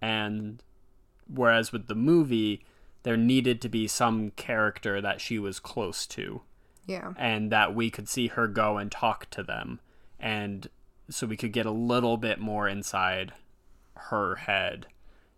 and 0.00 0.62
whereas 1.26 1.72
with 1.72 1.86
the 1.86 1.94
movie, 1.94 2.64
there 3.02 3.16
needed 3.16 3.60
to 3.62 3.68
be 3.68 3.86
some 3.88 4.30
character 4.32 5.00
that 5.00 5.20
she 5.20 5.38
was 5.38 5.58
close 5.58 6.06
to 6.06 6.42
yeah. 6.86 7.12
and 7.16 7.50
that 7.50 7.74
we 7.74 7.90
could 7.90 8.08
see 8.08 8.28
her 8.28 8.46
go 8.46 8.78
and 8.78 8.90
talk 8.90 9.28
to 9.30 9.42
them 9.42 9.80
and 10.18 10.68
so 11.08 11.26
we 11.26 11.36
could 11.36 11.52
get 11.52 11.66
a 11.66 11.70
little 11.70 12.16
bit 12.16 12.38
more 12.38 12.68
inside 12.68 13.32
her 13.94 14.36
head 14.36 14.86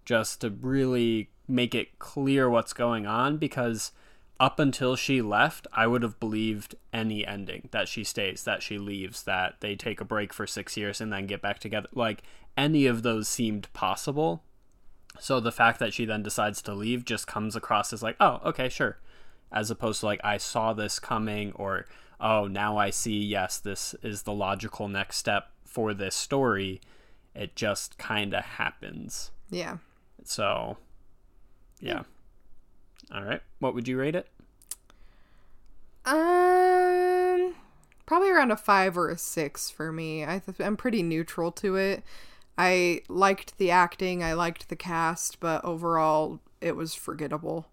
just 0.04 0.40
to 0.40 0.50
really 0.50 1.30
make 1.48 1.74
it 1.74 1.98
clear 1.98 2.48
what's 2.48 2.72
going 2.72 3.06
on 3.06 3.36
because 3.36 3.92
up 4.40 4.58
until 4.58 4.96
she 4.96 5.22
left, 5.22 5.66
I 5.72 5.86
would 5.86 6.02
have 6.02 6.18
believed 6.18 6.74
any 6.92 7.26
ending 7.26 7.68
that 7.70 7.88
she 7.88 8.02
stays, 8.04 8.44
that 8.44 8.62
she 8.62 8.78
leaves, 8.78 9.22
that 9.24 9.60
they 9.60 9.76
take 9.76 10.00
a 10.00 10.04
break 10.04 10.32
for 10.32 10.46
six 10.46 10.76
years 10.76 11.00
and 11.00 11.12
then 11.12 11.26
get 11.26 11.40
back 11.40 11.60
together. 11.60 11.88
Like 11.94 12.22
any 12.56 12.86
of 12.86 13.02
those 13.02 13.28
seemed 13.28 13.72
possible. 13.72 14.42
So 15.20 15.38
the 15.38 15.52
fact 15.52 15.78
that 15.78 15.94
she 15.94 16.04
then 16.04 16.22
decides 16.22 16.60
to 16.62 16.74
leave 16.74 17.04
just 17.04 17.26
comes 17.26 17.54
across 17.54 17.92
as 17.92 18.02
like, 18.02 18.16
oh, 18.18 18.40
okay, 18.44 18.68
sure. 18.68 18.98
As 19.52 19.70
opposed 19.70 20.00
to 20.00 20.06
like, 20.06 20.20
I 20.24 20.38
saw 20.38 20.72
this 20.72 20.98
coming, 20.98 21.52
or 21.52 21.86
oh, 22.20 22.48
now 22.48 22.76
I 22.76 22.90
see, 22.90 23.18
yes, 23.18 23.58
this 23.58 23.94
is 24.02 24.22
the 24.22 24.32
logical 24.32 24.88
next 24.88 25.18
step 25.18 25.53
for 25.74 25.92
this 25.92 26.14
story. 26.14 26.80
It 27.34 27.56
just 27.56 27.98
kind 27.98 28.32
of 28.32 28.44
happens. 28.44 29.32
Yeah. 29.50 29.78
So, 30.22 30.76
yeah. 31.80 32.04
All 33.12 33.24
right. 33.24 33.42
What 33.58 33.74
would 33.74 33.88
you 33.88 33.98
rate 33.98 34.14
it? 34.14 34.28
Um, 36.06 37.54
probably 38.06 38.30
around 38.30 38.52
a 38.52 38.56
five 38.56 38.96
or 38.96 39.10
a 39.10 39.18
six 39.18 39.68
for 39.68 39.90
me. 39.90 40.24
I 40.24 40.38
th- 40.38 40.60
I'm 40.60 40.76
pretty 40.76 41.02
neutral 41.02 41.50
to 41.52 41.74
it. 41.74 42.04
I 42.56 43.02
liked 43.08 43.58
the 43.58 43.72
acting, 43.72 44.22
I 44.22 44.34
liked 44.34 44.68
the 44.68 44.76
cast, 44.76 45.40
but 45.40 45.64
overall, 45.64 46.38
it 46.60 46.76
was 46.76 46.94
forgettable. 46.94 47.66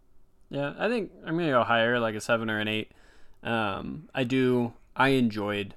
Yeah, 0.50 0.74
I 0.79 0.88
think 0.88 1.12
I'm 1.24 1.38
gonna 1.38 1.51
go 1.51 1.63
higher, 1.63 2.00
like 2.00 2.15
a 2.15 2.22
seven 2.22 2.50
or 2.50 2.58
an 2.58 2.67
eight. 2.67 2.91
Um, 3.43 4.10
I 4.15 4.24
do. 4.24 4.74
I 4.96 5.10
enjoyed 5.10 5.75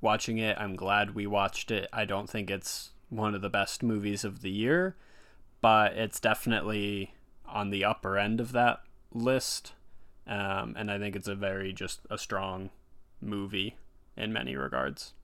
watching 0.00 0.38
it. 0.38 0.56
I'm 0.58 0.76
glad 0.76 1.14
we 1.14 1.26
watched 1.26 1.70
it. 1.70 1.88
I 1.92 2.04
don't 2.04 2.28
think 2.28 2.50
it's 2.50 2.90
one 3.08 3.34
of 3.34 3.42
the 3.42 3.48
best 3.48 3.82
movies 3.82 4.24
of 4.24 4.42
the 4.42 4.50
year, 4.50 4.96
but 5.60 5.92
it's 5.92 6.20
definitely 6.20 7.14
on 7.46 7.70
the 7.70 7.84
upper 7.84 8.18
end 8.18 8.40
of 8.40 8.52
that 8.52 8.80
list. 9.12 9.72
Um, 10.26 10.74
and 10.76 10.90
I 10.90 10.98
think 10.98 11.16
it's 11.16 11.28
a 11.28 11.34
very 11.34 11.72
just 11.72 12.00
a 12.10 12.18
strong 12.18 12.70
movie 13.20 13.76
in 14.16 14.32
many 14.32 14.56
regards. 14.56 15.14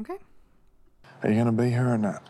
Okay. 0.00 0.16
Are 1.22 1.30
you 1.30 1.36
gonna 1.36 1.52
be 1.52 1.70
here 1.70 1.88
or 1.88 1.98
not? 1.98 2.28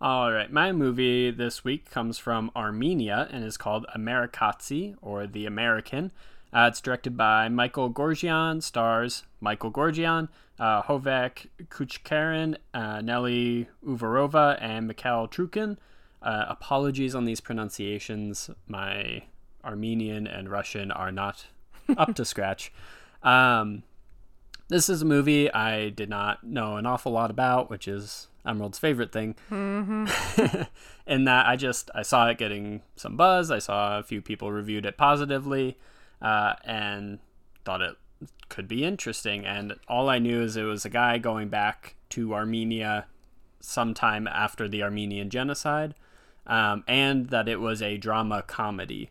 All 0.00 0.30
right, 0.30 0.52
my 0.52 0.70
movie 0.70 1.32
this 1.32 1.64
week 1.64 1.90
comes 1.90 2.18
from 2.18 2.52
Armenia 2.54 3.26
and 3.32 3.42
is 3.42 3.56
called 3.56 3.84
Amerikatsi 3.96 4.94
or 5.02 5.26
The 5.26 5.44
American. 5.44 6.12
Uh, 6.52 6.68
it's 6.70 6.80
directed 6.80 7.16
by 7.16 7.48
Michael 7.48 7.90
Goorjian, 7.90 8.62
stars 8.62 9.24
Michael 9.40 9.72
Goorjian, 9.72 10.28
uh, 10.60 10.82
Hovik 10.82 11.48
Keuchkerian, 11.64 12.58
uh, 12.72 13.00
Nelly 13.00 13.66
Uvarova, 13.84 14.56
and 14.60 14.86
Mikhail 14.86 15.26
Trukhin. 15.26 15.78
Uh, 16.22 16.44
apologies 16.48 17.16
on 17.16 17.24
these 17.24 17.40
pronunciations. 17.40 18.50
My 18.68 19.24
Armenian 19.64 20.28
and 20.28 20.48
Russian 20.48 20.92
are 20.92 21.10
not 21.10 21.46
up 21.96 22.14
to 22.14 22.24
scratch. 22.24 22.72
Um, 23.24 23.82
this 24.68 24.88
is 24.88 25.02
a 25.02 25.06
movie 25.06 25.52
I 25.52 25.88
did 25.88 26.08
not 26.08 26.44
know 26.44 26.76
an 26.76 26.86
awful 26.86 27.10
lot 27.10 27.32
about, 27.32 27.68
which 27.68 27.88
is 27.88 28.27
Emerald's 28.46 28.78
favorite 28.78 29.12
thing. 29.12 29.34
Mm-hmm. 29.50 30.62
in 31.06 31.24
that 31.24 31.46
I 31.46 31.56
just 31.56 31.90
I 31.94 32.02
saw 32.02 32.28
it 32.28 32.38
getting 32.38 32.82
some 32.96 33.16
buzz. 33.16 33.50
I 33.50 33.58
saw 33.58 33.98
a 33.98 34.02
few 34.02 34.20
people 34.20 34.52
reviewed 34.52 34.86
it 34.86 34.96
positively, 34.96 35.78
uh, 36.20 36.54
and 36.64 37.18
thought 37.64 37.82
it 37.82 37.96
could 38.48 38.68
be 38.68 38.84
interesting. 38.84 39.44
And 39.44 39.74
all 39.88 40.08
I 40.08 40.18
knew 40.18 40.42
is 40.42 40.56
it 40.56 40.62
was 40.62 40.84
a 40.84 40.90
guy 40.90 41.18
going 41.18 41.48
back 41.48 41.96
to 42.10 42.34
Armenia 42.34 43.06
sometime 43.60 44.26
after 44.26 44.68
the 44.68 44.82
Armenian 44.82 45.30
genocide, 45.30 45.94
um, 46.46 46.84
and 46.86 47.30
that 47.30 47.48
it 47.48 47.60
was 47.60 47.82
a 47.82 47.96
drama 47.96 48.42
comedy. 48.42 49.10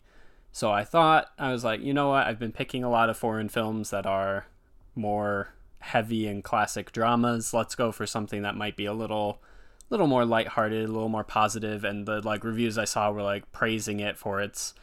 So 0.51 0.71
I 0.71 0.83
thought 0.83 1.31
I 1.37 1.51
was 1.51 1.63
like, 1.63 1.81
you 1.81 1.93
know 1.93 2.09
what? 2.09 2.25
I've 2.25 2.39
been 2.39 2.51
picking 2.51 2.83
a 2.83 2.89
lot 2.89 3.09
of 3.09 3.17
foreign 3.17 3.49
films 3.49 3.91
that 3.91 4.05
are 4.05 4.47
more 4.95 5.49
heavy 5.79 6.27
and 6.27 6.43
classic 6.43 6.91
dramas. 6.91 7.53
Let's 7.53 7.75
go 7.75 7.91
for 7.91 8.05
something 8.05 8.41
that 8.41 8.55
might 8.55 8.75
be 8.75 8.85
a 8.85 8.93
little 8.93 9.41
little 9.89 10.07
more 10.07 10.25
lighthearted, 10.25 10.83
a 10.83 10.91
little 10.91 11.07
more 11.09 11.23
positive 11.23 11.85
and 11.85 12.05
the 12.05 12.21
like 12.21 12.43
reviews 12.43 12.77
I 12.77 12.85
saw 12.85 13.09
were 13.11 13.23
like 13.23 13.51
praising 13.51 14.01
it 14.01 14.17
for 14.17 14.41
its 14.41 14.73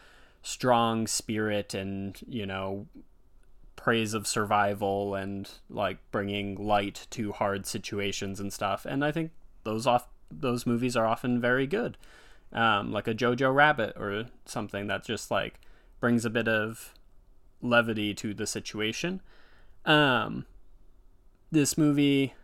strong 0.42 1.07
spirit 1.07 1.74
and, 1.74 2.18
you 2.26 2.46
know, 2.46 2.87
praise 3.76 4.14
of 4.14 4.26
survival 4.26 5.14
and 5.14 5.50
like 5.68 5.98
bringing 6.11 6.54
light 6.57 7.07
to 7.11 7.33
hard 7.33 7.66
situations 7.66 8.40
and 8.40 8.52
stuff. 8.52 8.87
And 8.87 9.04
I 9.04 9.12
think 9.12 9.33
those 9.64 9.87
off 9.87 10.09
those 10.30 10.66
movies 10.66 10.96
are 10.96 11.07
often 11.07 11.40
very 11.40 11.66
good. 11.66 11.98
Um, 12.52 12.92
like 12.92 13.09
a 13.09 13.14
Jojo 13.14 13.54
Rabbit 13.54 13.94
or 13.96 14.26
something 14.46 14.87
that 14.87 15.04
just 15.04 15.30
like 15.30 15.61
brings 16.00 16.24
a 16.24 16.30
bit 16.30 16.48
of 16.48 16.94
levity 17.61 18.14
to 18.14 18.33
the 18.33 18.46
situation. 18.46 19.20
Um, 19.85 20.46
this 21.55 21.79
movie 21.79 22.35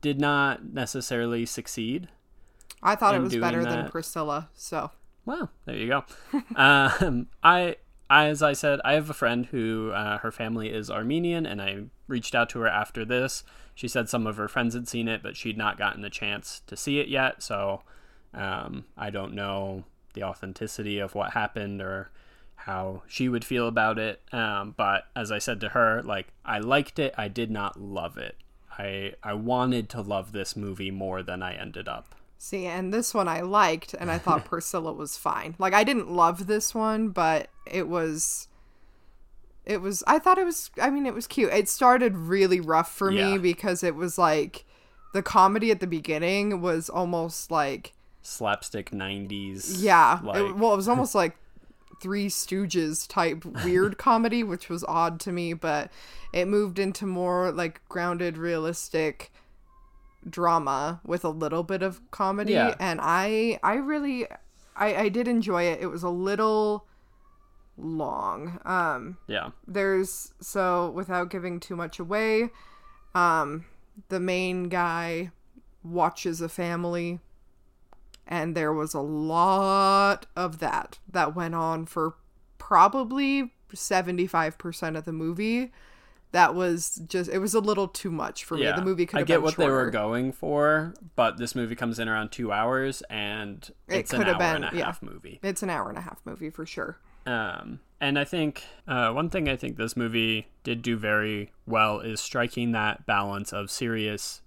did 0.00 0.20
not 0.20 0.72
necessarily 0.72 1.44
succeed. 1.44 2.08
I 2.82 2.94
thought 2.94 3.14
it 3.14 3.20
was 3.20 3.34
better 3.36 3.64
than. 3.64 3.88
Priscilla, 3.88 4.48
so 4.54 4.92
Well, 5.24 5.50
there 5.64 5.76
you 5.76 5.88
go. 5.88 6.04
um, 6.56 7.26
I, 7.42 7.76
as 8.08 8.42
I 8.42 8.52
said, 8.52 8.80
I 8.84 8.92
have 8.92 9.10
a 9.10 9.14
friend 9.14 9.46
who 9.46 9.90
uh, 9.90 10.18
her 10.18 10.30
family 10.30 10.70
is 10.70 10.90
Armenian, 10.90 11.46
and 11.46 11.60
I 11.60 11.84
reached 12.06 12.34
out 12.34 12.48
to 12.50 12.60
her 12.60 12.68
after 12.68 13.04
this. 13.04 13.42
She 13.74 13.88
said 13.88 14.08
some 14.08 14.26
of 14.26 14.36
her 14.36 14.48
friends 14.48 14.74
had 14.74 14.88
seen 14.88 15.08
it, 15.08 15.22
but 15.22 15.36
she'd 15.36 15.58
not 15.58 15.78
gotten 15.78 16.02
the 16.02 16.10
chance 16.10 16.62
to 16.66 16.76
see 16.76 17.00
it 17.00 17.08
yet. 17.08 17.42
So 17.42 17.82
um, 18.32 18.84
I 18.96 19.10
don't 19.10 19.34
know 19.34 19.84
the 20.14 20.22
authenticity 20.22 20.98
of 20.98 21.14
what 21.14 21.32
happened 21.32 21.82
or 21.82 22.10
how 22.66 23.02
she 23.06 23.28
would 23.28 23.44
feel 23.44 23.68
about 23.68 23.96
it. 23.98 24.20
Um, 24.32 24.74
but 24.76 25.04
as 25.14 25.30
I 25.30 25.38
said 25.38 25.60
to 25.60 25.68
her, 25.70 26.02
like 26.02 26.26
I 26.44 26.58
liked 26.58 26.98
it, 26.98 27.14
I 27.16 27.28
did 27.28 27.50
not 27.50 27.80
love 27.80 28.18
it. 28.18 28.36
I 28.76 29.14
I 29.22 29.34
wanted 29.34 29.88
to 29.90 30.00
love 30.02 30.32
this 30.32 30.56
movie 30.56 30.90
more 30.90 31.22
than 31.22 31.42
I 31.42 31.54
ended 31.54 31.86
up. 31.88 32.14
see, 32.38 32.66
and 32.66 32.92
this 32.92 33.14
one 33.14 33.28
I 33.28 33.40
liked, 33.40 33.94
and 33.94 34.10
I 34.10 34.18
thought 34.18 34.44
Priscilla 34.52 34.92
was 34.92 35.16
fine. 35.16 35.54
Like 35.58 35.74
I 35.74 35.84
didn't 35.84 36.10
love 36.10 36.46
this 36.46 36.74
one, 36.74 37.08
but 37.10 37.48
it 37.70 37.88
was. 37.88 38.48
It 39.64 39.80
was. 39.80 40.04
I 40.06 40.18
thought 40.18 40.38
it 40.38 40.44
was. 40.44 40.70
I 40.80 40.90
mean, 40.90 41.06
it 41.06 41.14
was 41.14 41.26
cute. 41.26 41.52
It 41.52 41.68
started 41.68 42.16
really 42.16 42.60
rough 42.60 42.92
for 42.92 43.10
Yeah. 43.10 43.32
me 43.32 43.38
because 43.38 43.82
it 43.82 43.94
was 43.96 44.16
like, 44.18 44.64
the 45.14 45.22
comedy 45.22 45.70
at 45.70 45.80
the 45.80 45.86
beginning 45.88 46.60
was 46.60 46.88
almost 46.90 47.50
like 47.50 47.92
Slapstick 48.22 48.90
'90s. 48.90 49.76
Yeah. 49.82 50.20
like 50.22 50.36
it, 50.40 50.56
well, 50.56 50.72
it 50.72 50.76
was 50.76 50.88
almost 50.88 51.14
like 51.14 51.36
Three 52.00 52.28
Stooges 52.28 53.06
type 53.08 53.44
weird 53.44 53.98
comedy, 53.98 54.42
which 54.42 54.68
was 54.68 54.84
odd 54.84 55.20
to 55.20 55.32
me, 55.32 55.52
but 55.52 55.90
it 56.32 56.46
moved 56.46 56.78
into 56.78 57.06
more 57.06 57.50
like 57.52 57.80
grounded, 57.88 58.36
realistic 58.36 59.32
drama 60.28 61.00
with 61.04 61.24
a 61.24 61.28
little 61.30 61.62
bit 61.62 61.82
of 61.82 62.00
comedy. 62.10 62.52
Yeah. 62.52 62.74
And 62.80 63.00
I, 63.02 63.58
I 63.62 63.74
really, 63.74 64.26
I, 64.74 64.94
I 64.94 65.08
did 65.08 65.28
enjoy 65.28 65.64
it. 65.64 65.80
It 65.80 65.86
was 65.86 66.02
a 66.02 66.10
little 66.10 66.86
long. 67.76 68.58
Um, 68.64 69.18
yeah. 69.26 69.50
there's 69.66 70.32
so 70.40 70.90
without 70.90 71.30
giving 71.30 71.60
too 71.60 71.76
much 71.76 71.98
away 71.98 72.50
um 73.14 73.64
the 74.08 74.20
main 74.20 74.64
guy 74.64 75.30
watches 75.82 76.40
a 76.40 76.48
family 76.48 77.18
and 78.26 78.56
there 78.56 78.72
was 78.72 78.94
a 78.94 79.00
lot 79.00 80.26
of 80.34 80.58
that 80.58 80.98
that 81.10 81.34
went 81.34 81.54
on 81.54 81.86
for 81.86 82.14
probably 82.58 83.52
75% 83.72 84.96
of 84.96 85.04
the 85.04 85.12
movie 85.12 85.72
that 86.32 86.54
was 86.54 87.00
just 87.06 87.30
it 87.30 87.38
was 87.38 87.54
a 87.54 87.60
little 87.60 87.88
too 87.88 88.10
much 88.10 88.44
for 88.44 88.56
me 88.56 88.64
the 88.64 88.82
movie 88.82 89.06
could 89.06 89.16
I 89.16 89.20
have 89.20 89.28
get 89.28 89.36
been 89.36 89.42
what 89.44 89.56
they 89.56 89.68
were 89.70 89.90
going 89.90 90.32
for, 90.32 90.92
but 91.14 91.38
this 91.38 91.54
movie 91.54 91.74
comes 91.76 91.98
in 91.98 92.08
around 92.08 92.30
two 92.30 92.52
hours, 92.52 93.00
and 93.08 93.66
It 93.88 93.98
it's 94.00 94.12
an 94.12 94.24
hour 94.24 94.38
been, 94.38 94.64
and 94.64 94.74
a 94.74 94.76
yeah. 94.76 94.84
half 94.86 95.02
movie. 95.02 95.38
it's 95.42 95.62
an 95.62 95.70
hour 95.70 95.88
and 95.88 95.96
a 95.96 96.02
half 96.02 96.20
movie 96.24 96.50
for 96.50 96.66
sure 96.66 96.98
Um, 97.26 97.80
and 98.00 98.18
I 98.18 98.24
think 98.24 98.64
uh, 98.86 99.12
one 99.12 99.30
thing 99.30 99.48
I 99.48 99.56
think 99.56 99.76
this 99.76 99.96
movie 99.96 100.48
did 100.64 100.82
do 100.82 100.96
very 100.96 101.52
well 101.66 102.00
is 102.00 102.20
striking 102.20 102.72
that 102.72 103.06
balance 103.06 103.52
of 103.52 103.70
serious 103.70 104.42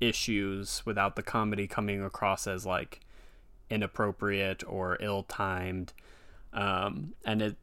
issues 0.00 0.82
without 0.84 1.16
the 1.16 1.22
comedy 1.22 1.66
coming 1.66 2.02
across 2.02 2.46
as 2.46 2.66
like 2.66 3.00
inappropriate 3.72 4.62
or 4.66 4.98
ill-timed. 5.00 5.92
Um, 6.52 7.14
and 7.24 7.40
it 7.40 7.56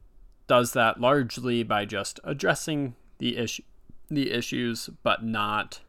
does 0.48 0.74
that 0.74 1.00
largely 1.00 1.64
by 1.64 1.86
just 1.86 2.20
addressing 2.24 2.96
the 3.20 3.38
issue, 3.38 3.64
the 4.10 4.32
issues, 4.32 4.90
but 5.04 5.24
not 5.24 5.82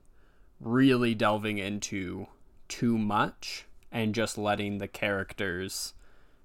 really 0.61 1.15
delving 1.15 1.59
into 1.59 2.27
too 2.69 2.99
much 2.99 3.67
and 3.91 4.15
just 4.15 4.37
letting 4.37 4.79
the 4.79 4.89
characters 4.89 5.95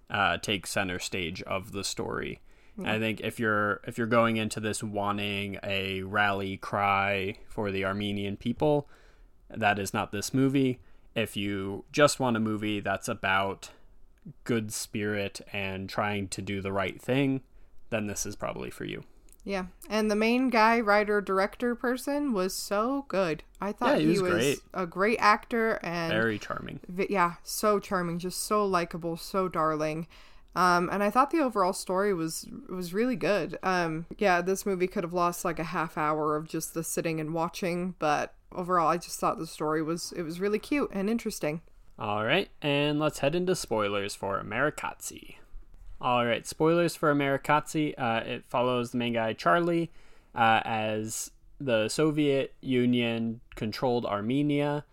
uh, 0.09 0.37
take 0.37 0.65
center 0.65 0.99
stage 0.99 1.41
of 1.43 1.73
the 1.73 1.83
story. 1.83 2.39
I 2.83 2.99
think 2.99 3.21
if 3.21 3.39
you're 3.39 3.79
if 3.87 3.97
you're 3.97 4.05
going 4.05 4.35
into 4.35 4.59
this 4.59 4.83
wanting 4.83 5.57
a 5.63 6.01
rally 6.01 6.57
cry 6.57 7.37
for 7.47 7.71
the 7.71 7.85
Armenian 7.85 8.35
people, 8.35 8.89
that 9.49 9.79
is 9.79 9.93
not 9.93 10.11
this 10.11 10.33
movie. 10.33 10.79
If 11.15 11.37
you 11.37 11.85
just 11.91 12.19
want 12.19 12.37
a 12.37 12.39
movie 12.39 12.79
that's 12.79 13.07
about 13.07 13.69
good 14.43 14.73
spirit 14.73 15.41
and 15.53 15.87
trying 15.89 16.27
to 16.29 16.41
do 16.41 16.61
the 16.61 16.71
right 16.73 17.01
thing, 17.01 17.41
then 17.89 18.07
this 18.07 18.25
is 18.25 18.35
probably 18.35 18.69
for 18.69 18.85
you. 18.85 19.03
Yeah, 19.43 19.65
and 19.91 20.09
the 20.09 20.15
main 20.15 20.49
guy, 20.49 20.79
writer, 20.79 21.21
director 21.21 21.75
person 21.75 22.33
was 22.33 22.55
so 22.55 23.05
good. 23.07 23.43
I 23.61 23.71
thought 23.73 23.91
Yeah, 23.91 23.97
he 23.97 24.03
he 24.05 24.09
was 24.13 24.21
was, 24.23 24.31
great. 24.31 24.59
a 24.73 24.87
great 24.87 25.17
actor 25.19 25.79
and 25.83 26.11
Very 26.11 26.39
charming. 26.39 26.79
yeah, 27.09 27.35
so 27.43 27.79
charming, 27.79 28.17
just 28.17 28.43
so 28.43 28.65
likable, 28.65 29.17
so 29.17 29.47
darling. 29.47 30.07
Um, 30.55 30.89
and 30.91 31.03
I 31.03 31.11
thought 31.11 31.29
the 31.29 31.41
overall 31.41 31.73
story 31.73 32.11
was 32.13 32.47
was 32.69 32.91
really 32.93 33.17
good. 33.17 33.59
Um, 33.61 34.07
yeah, 34.17 34.41
this 34.41 34.65
movie 34.65 34.87
could 34.87 35.03
have 35.03 35.13
lost 35.13 35.45
like 35.45 35.59
a 35.59 35.63
half 35.65 35.95
hour 35.97 36.35
of 36.37 36.47
just 36.47 36.73
the 36.73 36.83
sitting 36.83 37.19
and 37.19 37.31
watching, 37.33 37.93
but 37.99 38.33
overall, 38.55 38.87
I 38.87 38.97
just 38.97 39.19
thought 39.19 39.37
the 39.37 39.47
story 39.47 39.81
was 39.81 40.13
it 40.15 40.23
was 40.23 40.39
really 40.39 40.59
cute 40.59 40.89
and 40.91 41.09
interesting. 41.09 41.61
All 41.97 42.25
right, 42.25 42.49
and 42.61 42.99
let's 42.99 43.19
head 43.19 43.35
into 43.35 43.55
spoilers 43.55 44.15
for 44.15 44.41
Amerikatsi. 44.41 45.35
All 46.01 46.25
right, 46.25 46.45
spoilers 46.45 46.95
for 46.95 47.13
Amerikatsi. 47.13 47.93
Uh, 47.97 48.21
it 48.25 48.45
follows 48.47 48.91
the 48.91 48.97
main 48.97 49.13
guy 49.13 49.33
Charlie 49.33 49.91
uh, 50.33 50.61
as 50.65 51.31
the 51.59 51.87
Soviet 51.87 52.53
Union 52.61 53.39
controlled 53.55 54.05
Armenia 54.05 54.83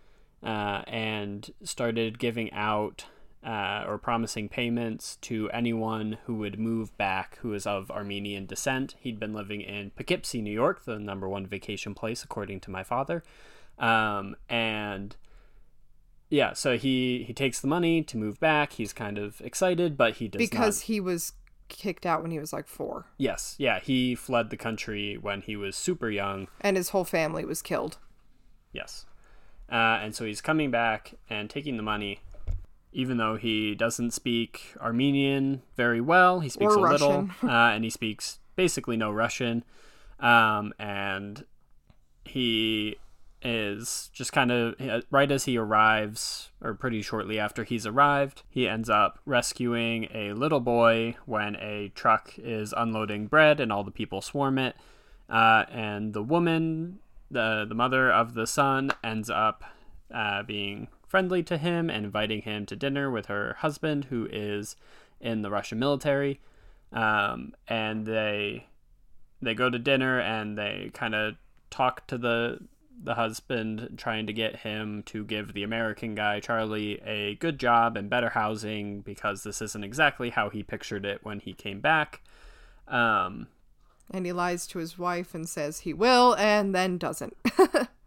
uh, 0.43 0.83
and 0.87 1.53
started 1.65 2.19
giving 2.19 2.53
out 2.53 3.07
uh, 3.45 3.85
or 3.87 3.99
promising 3.99 4.49
payments 4.49 5.17
to 5.23 5.51
anyone 5.51 6.19
who 6.27 6.35
would 6.37 6.59
move 6.59 6.97
back 6.97 7.39
who 7.43 7.53
is 7.55 7.67
of 7.67 7.91
Armenian 7.91 8.47
descent. 8.47 8.95
He'd 9.01 9.19
been 9.19 9.33
living 9.35 9.61
in 9.61 9.91
Poughkeepsie, 9.91 10.41
New 10.43 10.53
York, 10.53 10.85
the 10.85 10.99
number 10.99 11.29
one 11.29 11.47
vacation 11.47 11.95
place, 11.95 12.23
according 12.23 12.61
to 12.61 12.71
my 12.71 12.85
father. 12.85 13.25
Um, 13.79 14.37
and 14.49 15.17
yeah, 16.31 16.53
so 16.53 16.77
he 16.79 17.25
he 17.27 17.33
takes 17.33 17.61
the 17.61 17.67
money 17.69 18.03
to 18.03 18.17
move 18.17 18.39
back. 18.41 18.75
He's 18.75 18.93
kind 18.93 19.19
of 19.19 19.41
excited, 19.41 19.97
but 19.97 20.15
he 20.15 20.29
does 20.29 20.39
because 20.39 20.81
not. 20.81 20.87
he 20.87 21.01
was 21.01 21.33
kicked 21.69 22.05
out 22.07 22.23
when 22.23 22.31
he 22.31 22.39
was 22.39 22.53
like 22.53 22.69
four, 22.69 23.07
Yes, 23.17 23.55
yeah, 23.59 23.81
he 23.81 24.15
fled 24.15 24.51
the 24.51 24.57
country 24.59 25.17
when 25.19 25.41
he 25.41 25.57
was 25.57 25.75
super 25.75 26.11
young. 26.11 26.49
and 26.61 26.77
his 26.77 26.91
whole 26.91 27.05
family 27.05 27.45
was 27.47 27.63
killed. 27.63 27.97
Yes, 28.73 29.07
uh, 29.71 29.99
and 30.03 30.15
so 30.15 30.25
he's 30.27 30.41
coming 30.43 30.71
back 30.71 31.15
and 31.31 31.49
taking 31.51 31.77
the 31.79 31.83
money, 31.83 32.21
even 32.93 33.17
though 33.17 33.37
he 33.37 33.75
doesn't 33.75 34.13
speak 34.13 34.75
Armenian 34.81 35.63
very 35.77 36.01
well. 36.01 36.41
He 36.41 36.49
speaks 36.49 36.75
Or 36.75 36.87
a 36.87 36.91
little, 36.91 37.31
uh, 37.43 37.49
and 37.49 37.85
he 37.85 37.91
speaks 37.91 38.39
basically 38.57 38.97
no 38.97 39.11
Russian. 39.11 39.65
Um, 40.21 40.73
and 40.79 41.45
he 42.25 42.97
is 43.45 44.11
just 44.13 44.33
kind 44.33 44.53
of 44.53 44.75
right 45.11 45.31
as 45.31 45.45
he 45.45 45.57
arrives, 45.57 46.51
or 46.61 46.75
pretty 46.75 47.03
shortly 47.03 47.39
after 47.39 47.65
he's 47.65 47.87
arrived, 47.87 48.43
he 48.49 48.69
ends 48.69 48.89
up 48.89 49.19
rescuing 49.27 50.09
a 50.15 50.33
little 50.33 50.61
boy 50.61 51.17
when 51.27 51.57
a 51.57 51.91
truck 51.95 52.35
is 52.39 52.73
unloading 52.77 53.27
bread 53.27 53.59
and 53.59 53.73
all 53.73 53.83
the 53.83 53.91
people 53.91 54.23
swarm 54.23 54.59
it. 54.59 54.77
Uh, 55.29 55.65
and 55.71 56.13
the 56.13 56.23
woman, 56.23 56.99
the 57.31 57.65
the 57.69 57.75
mother 57.75 58.13
of 58.13 58.35
the 58.35 58.47
son, 58.47 58.93
ends 59.03 59.29
up 59.31 59.65
uh, 60.15 60.43
being 60.43 60.89
friendly 61.13 61.43
to 61.43 61.59
him 61.59 61.91
and 61.91 62.07
inviting 62.07 62.41
him 62.41 62.65
to 62.65 62.75
dinner 62.75 63.11
with 63.11 63.27
her 63.27 63.55
husband, 63.59 64.07
who 64.07 64.27
is 64.33 64.77
in 65.21 65.43
the 65.43 65.51
Russian 65.51 65.79
military. 65.79 66.41
Um, 66.91 67.53
and 67.69 68.07
they 68.07 68.69
they 69.43 69.55
go 69.55 69.69
to 69.69 69.79
dinner 69.79 70.19
and 70.19 70.57
they 70.57 70.91
kind 70.95 71.15
of 71.15 71.35
talk 71.69 72.07
to 72.07 72.17
the 72.17 72.61
the 73.05 73.15
husband 73.15 73.95
trying 73.99 74.27
to 74.27 74.33
get 74.33 74.61
him 74.61 75.03
to 75.03 75.23
give 75.25 75.53
the 75.53 75.63
American 75.65 76.15
guy 76.15 76.41
Charlie 76.41 76.99
a 77.05 77.35
good 77.35 77.59
job 77.59 77.99
and 77.99 78.09
better 78.09 78.31
housing 78.31 79.03
because 79.03 79.43
this 79.43 79.61
isn't 79.61 79.85
exactly 79.85 80.31
how 80.31 80.49
he 80.49 80.63
pictured 80.63 81.05
it 81.05 81.21
when 81.23 81.41
he 81.41 81.53
came 81.53 81.81
back. 81.81 82.23
Um, 82.89 83.49
And 84.11 84.25
he 84.25 84.33
lies 84.33 84.67
to 84.69 84.79
his 84.79 84.99
wife 84.99 85.35
and 85.35 85.47
says 85.47 85.81
he 85.81 85.93
will, 85.93 86.35
and 86.37 86.75
then 86.75 86.97
doesn't. 86.97 87.37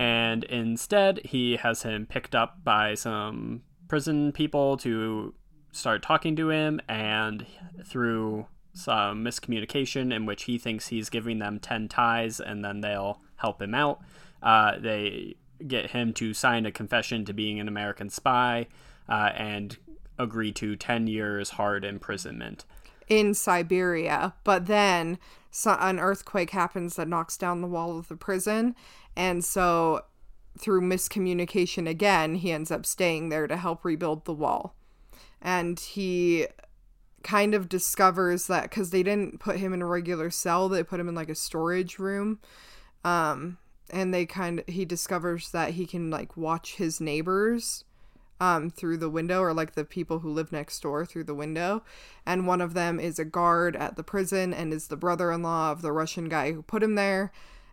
and 0.00 0.44
instead 0.44 1.20
he 1.26 1.56
has 1.56 1.82
him 1.82 2.06
picked 2.06 2.34
up 2.34 2.64
by 2.64 2.94
some 2.94 3.60
prison 3.86 4.32
people 4.32 4.78
to 4.78 5.34
start 5.72 6.02
talking 6.02 6.34
to 6.34 6.48
him 6.48 6.80
and 6.88 7.44
through 7.84 8.46
some 8.72 9.22
miscommunication 9.22 10.10
in 10.10 10.24
which 10.24 10.44
he 10.44 10.56
thinks 10.56 10.88
he's 10.88 11.10
giving 11.10 11.38
them 11.38 11.60
10 11.60 11.86
ties 11.88 12.40
and 12.40 12.64
then 12.64 12.80
they'll 12.80 13.20
help 13.36 13.60
him 13.60 13.74
out. 13.74 14.00
Uh, 14.42 14.78
they 14.78 15.34
get 15.66 15.90
him 15.90 16.14
to 16.14 16.32
sign 16.32 16.64
a 16.64 16.72
confession 16.72 17.26
to 17.26 17.34
being 17.34 17.60
an 17.60 17.68
american 17.68 18.08
spy 18.08 18.66
uh, 19.10 19.30
and 19.34 19.76
agree 20.18 20.50
to 20.50 20.74
10 20.76 21.08
years 21.08 21.50
hard 21.50 21.84
imprisonment 21.84 22.64
in 23.10 23.34
Siberia, 23.34 24.32
but 24.44 24.66
then 24.66 25.18
so- 25.50 25.76
an 25.80 25.98
earthquake 25.98 26.50
happens 26.50 26.96
that 26.96 27.08
knocks 27.08 27.36
down 27.36 27.60
the 27.60 27.66
wall 27.66 27.98
of 27.98 28.08
the 28.08 28.16
prison, 28.16 28.74
and 29.14 29.44
so 29.44 30.02
through 30.58 30.80
miscommunication 30.80 31.88
again, 31.88 32.36
he 32.36 32.52
ends 32.52 32.70
up 32.70 32.86
staying 32.86 33.28
there 33.28 33.46
to 33.46 33.56
help 33.56 33.84
rebuild 33.84 34.24
the 34.24 34.32
wall. 34.32 34.74
And 35.42 35.78
he 35.78 36.46
kind 37.22 37.54
of 37.54 37.68
discovers 37.68 38.46
that 38.46 38.64
because 38.64 38.90
they 38.90 39.02
didn't 39.02 39.40
put 39.40 39.56
him 39.56 39.72
in 39.72 39.82
a 39.82 39.86
regular 39.86 40.30
cell, 40.30 40.68
they 40.68 40.82
put 40.82 41.00
him 41.00 41.08
in 41.08 41.14
like 41.14 41.28
a 41.28 41.34
storage 41.34 41.98
room. 41.98 42.40
Um, 43.04 43.58
and 43.90 44.14
they 44.14 44.26
kind 44.26 44.60
of 44.60 44.66
he 44.66 44.84
discovers 44.84 45.50
that 45.50 45.70
he 45.70 45.86
can 45.86 46.10
like 46.10 46.36
watch 46.36 46.76
his 46.76 47.00
neighbors 47.00 47.84
um, 48.40 48.70
through 48.70 48.96
the 48.96 49.10
window, 49.10 49.40
or 49.40 49.52
like 49.52 49.74
the 49.74 49.84
people 49.84 50.20
who 50.20 50.32
live 50.32 50.50
next 50.50 50.80
door 50.80 51.04
through 51.04 51.24
the 51.24 51.34
window. 51.34 51.82
And 52.26 52.46
one 52.46 52.60
of 52.60 52.74
them 52.74 52.98
is 52.98 53.18
a 53.18 53.24
guard 53.24 53.76
at 53.76 53.96
the 53.96 54.02
prison 54.02 54.52
and 54.54 54.72
is 54.72 54.88
the 54.88 54.96
brother 54.96 55.30
in 55.30 55.42
law 55.42 55.70
of 55.70 55.82
the 55.82 55.92
Russian 55.92 56.28
guy 56.28 56.52
who 56.52 56.62
put 56.62 56.82
him 56.82 56.94
there. 56.94 57.30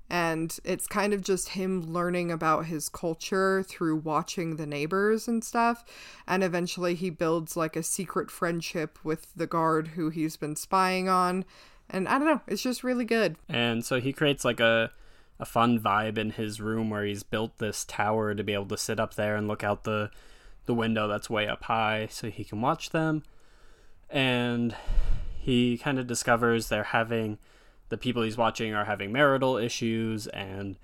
And 0.09 0.57
it's 0.63 0.87
kind 0.87 1.13
of 1.13 1.21
just 1.21 1.49
him 1.49 1.81
learning 1.81 2.31
about 2.31 2.67
his 2.67 2.87
culture 2.87 3.61
through 3.63 3.97
watching 3.97 4.55
the 4.55 4.65
neighbors 4.65 5.27
and 5.27 5.43
stuff. 5.43 5.83
And 6.25 6.43
eventually 6.43 6.95
he 6.95 7.09
builds 7.09 7.57
like 7.57 7.75
a 7.75 7.83
secret 7.83 8.31
friendship 8.31 8.99
with 9.03 9.33
the 9.35 9.47
guard 9.47 9.89
who 9.89 10.09
he's 10.09 10.37
been 10.37 10.55
spying 10.55 11.09
on. 11.09 11.43
And 11.89 12.07
I 12.07 12.19
don't 12.19 12.27
know, 12.27 12.41
it's 12.47 12.61
just 12.61 12.83
really 12.83 13.05
good. 13.05 13.35
And 13.49 13.83
so 13.83 13.99
he 13.99 14.13
creates 14.13 14.45
like 14.45 14.59
a 14.59 14.91
a 15.39 15.45
fun 15.45 15.79
vibe 15.79 16.17
in 16.17 16.31
his 16.31 16.59
room 16.59 16.89
where 16.89 17.05
he's 17.05 17.23
built 17.23 17.57
this 17.57 17.85
tower 17.85 18.33
to 18.33 18.43
be 18.43 18.53
able 18.53 18.65
to 18.65 18.77
sit 18.77 18.99
up 18.99 19.13
there 19.15 19.35
and 19.35 19.47
look 19.47 19.63
out 19.63 19.83
the 19.83 20.09
the 20.67 20.73
window 20.73 21.07
that's 21.07 21.29
way 21.29 21.47
up 21.47 21.63
high 21.63 22.07
so 22.09 22.29
he 22.29 22.43
can 22.43 22.61
watch 22.61 22.91
them. 22.91 23.23
And 24.09 24.75
he 25.37 25.77
kind 25.77 25.99
of 25.99 26.07
discovers 26.07 26.69
they're 26.69 26.83
having 26.83 27.39
the 27.89 27.97
people 27.97 28.21
he's 28.21 28.37
watching 28.37 28.73
are 28.73 28.85
having 28.85 29.11
marital 29.11 29.57
issues 29.57 30.27
and 30.27 30.77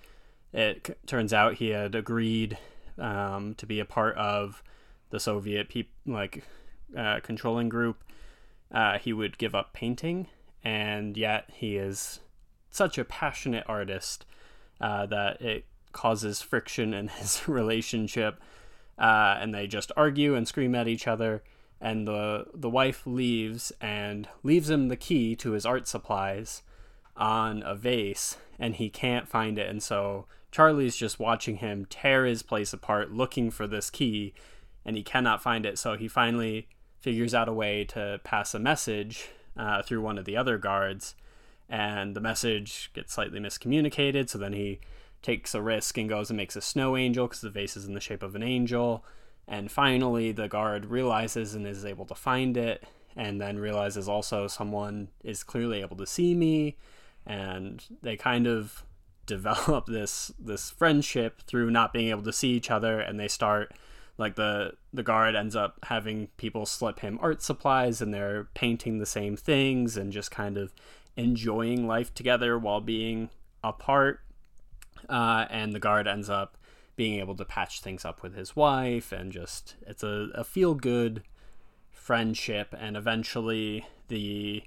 it 0.53 0.97
turns 1.07 1.33
out 1.33 1.55
he 1.55 1.69
had 1.69 1.95
agreed 1.95 2.57
um, 2.97 3.55
to 3.55 3.65
be 3.65 3.79
a 3.79 3.85
part 3.85 4.15
of 4.17 4.63
the 5.09 5.19
Soviet 5.19 5.67
peop- 5.67 5.91
like 6.05 6.43
uh, 6.95 7.19
controlling 7.21 7.69
group. 7.69 8.03
Uh, 8.71 8.97
he 8.99 9.13
would 9.13 9.37
give 9.37 9.53
up 9.53 9.73
painting, 9.73 10.27
and 10.63 11.17
yet 11.17 11.49
he 11.53 11.77
is 11.77 12.19
such 12.69 12.97
a 12.97 13.05
passionate 13.05 13.63
artist 13.67 14.25
uh, 14.81 15.05
that 15.05 15.41
it 15.41 15.65
causes 15.91 16.41
friction 16.41 16.93
in 16.93 17.07
his 17.19 17.47
relationship, 17.47 18.39
uh, 18.97 19.37
and 19.39 19.53
they 19.53 19.67
just 19.67 19.91
argue 19.97 20.35
and 20.35 20.47
scream 20.47 20.75
at 20.75 20.87
each 20.87 21.07
other. 21.07 21.43
And 21.81 22.07
the 22.07 22.45
the 22.53 22.69
wife 22.69 23.05
leaves 23.05 23.73
and 23.81 24.29
leaves 24.41 24.69
him 24.69 24.87
the 24.87 24.95
key 24.95 25.35
to 25.37 25.51
his 25.51 25.65
art 25.65 25.87
supplies 25.87 26.61
on 27.17 27.61
a 27.65 27.75
vase, 27.75 28.37
and 28.57 28.75
he 28.75 28.89
can't 28.89 29.27
find 29.27 29.59
it. 29.59 29.69
And 29.69 29.83
so 29.83 30.25
Charlie's 30.51 30.95
just 30.95 31.19
watching 31.19 31.57
him 31.57 31.85
tear 31.89 32.25
his 32.25 32.41
place 32.41 32.73
apart, 32.73 33.11
looking 33.11 33.51
for 33.51 33.67
this 33.67 33.89
key, 33.89 34.33
and 34.85 34.95
he 34.95 35.03
cannot 35.03 35.43
find 35.43 35.65
it. 35.65 35.77
So 35.77 35.97
he 35.97 36.07
finally 36.07 36.67
figures 36.99 37.33
out 37.33 37.49
a 37.49 37.53
way 37.53 37.83
to 37.83 38.21
pass 38.23 38.53
a 38.53 38.59
message 38.59 39.29
uh, 39.57 39.81
through 39.81 40.01
one 40.01 40.17
of 40.17 40.25
the 40.25 40.37
other 40.37 40.57
guards, 40.57 41.15
and 41.67 42.15
the 42.15 42.21
message 42.21 42.91
gets 42.93 43.13
slightly 43.13 43.39
miscommunicated. 43.39 44.29
So 44.29 44.37
then 44.37 44.53
he 44.53 44.79
takes 45.23 45.55
a 45.55 45.61
risk 45.61 45.97
and 45.97 46.09
goes 46.09 46.29
and 46.29 46.37
makes 46.37 46.55
a 46.55 46.61
snow 46.61 46.95
angel 46.95 47.27
because 47.27 47.41
the 47.41 47.49
vase 47.49 47.75
is 47.75 47.85
in 47.85 47.93
the 47.93 48.01
shape 48.01 48.21
of 48.21 48.35
an 48.35 48.43
angel. 48.43 49.03
And 49.47 49.71
finally, 49.71 50.31
the 50.31 50.47
guard 50.47 50.85
realizes 50.85 51.55
and 51.55 51.65
is 51.65 51.83
able 51.83 52.05
to 52.05 52.15
find 52.15 52.55
it, 52.55 52.83
and 53.15 53.41
then 53.41 53.57
realizes 53.57 54.07
also 54.07 54.47
someone 54.47 55.09
is 55.23 55.43
clearly 55.43 55.81
able 55.81 55.97
to 55.97 56.05
see 56.05 56.35
me, 56.35 56.77
and 57.25 57.83
they 58.01 58.15
kind 58.15 58.47
of 58.47 58.83
develop 59.25 59.85
this 59.85 60.33
this 60.37 60.69
friendship 60.69 61.41
through 61.47 61.71
not 61.71 61.93
being 61.93 62.09
able 62.09 62.23
to 62.23 62.33
see 62.33 62.51
each 62.51 62.69
other, 62.69 62.99
and 62.99 63.19
they 63.19 63.27
start 63.27 63.73
like 64.17 64.35
the 64.35 64.73
the 64.93 65.03
guard 65.03 65.35
ends 65.35 65.55
up 65.55 65.79
having 65.83 66.27
people 66.37 66.65
slip 66.65 66.99
him 66.99 67.19
art 67.21 67.41
supplies, 67.41 68.01
and 68.01 68.13
they're 68.13 68.45
painting 68.53 68.99
the 68.99 69.05
same 69.05 69.35
things 69.35 69.97
and 69.97 70.13
just 70.13 70.31
kind 70.31 70.57
of 70.57 70.73
enjoying 71.15 71.85
life 71.85 72.13
together 72.13 72.57
while 72.57 72.81
being 72.81 73.29
apart 73.63 74.21
uh, 75.09 75.45
and 75.49 75.73
the 75.73 75.79
guard 75.79 76.07
ends 76.07 76.29
up 76.29 76.57
being 76.95 77.19
able 77.19 77.35
to 77.35 77.45
patch 77.45 77.81
things 77.81 78.05
up 78.05 78.21
with 78.21 78.35
his 78.35 78.55
wife 78.55 79.11
and 79.11 79.31
just 79.31 79.75
it's 79.87 80.03
a, 80.03 80.29
a 80.35 80.43
feel 80.43 80.75
good 80.75 81.23
friendship 81.91 82.75
and 82.77 82.95
eventually 82.95 83.85
the 84.09 84.63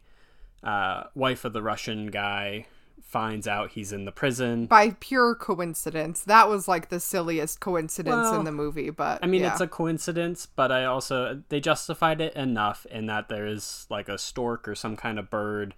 uh, 0.63 1.05
wife 1.15 1.45
of 1.45 1.53
the 1.53 1.63
russian 1.63 2.07
guy 2.09 2.67
finds 3.07 3.47
out 3.47 3.71
he's 3.71 3.93
in 3.93 4.05
the 4.05 4.13
prison 4.13 4.67
By 4.67 4.91
pure 4.99 5.35
coincidence. 5.37 6.23
That 6.23 6.49
was 6.49 6.67
like 6.67 6.89
the 6.89 6.99
silliest 6.99 7.61
coincidence 7.61 8.15
Well, 8.15 8.41
in 8.41 8.45
the 8.45 8.53
movie, 8.53 8.91
but 8.91 9.21
I 9.23 9.27
mean, 9.27 9.43
yeah. 9.43 9.53
it's 9.53 9.61
a 9.61 9.69
coincidence, 9.69 10.47
but 10.47 10.73
I 10.73 10.85
also 10.85 11.43
they 11.49 11.61
justified 11.61 12.21
it 12.21 12.35
enough 12.35 12.85
in 12.91 13.07
that 13.07 13.29
there 13.29 13.47
is 13.47 13.87
like 13.89 14.09
a 14.09 14.19
stork 14.19 14.67
or 14.67 14.75
some 14.75 14.97
kind 14.97 15.21
of 15.21 15.31
bird, 15.31 15.75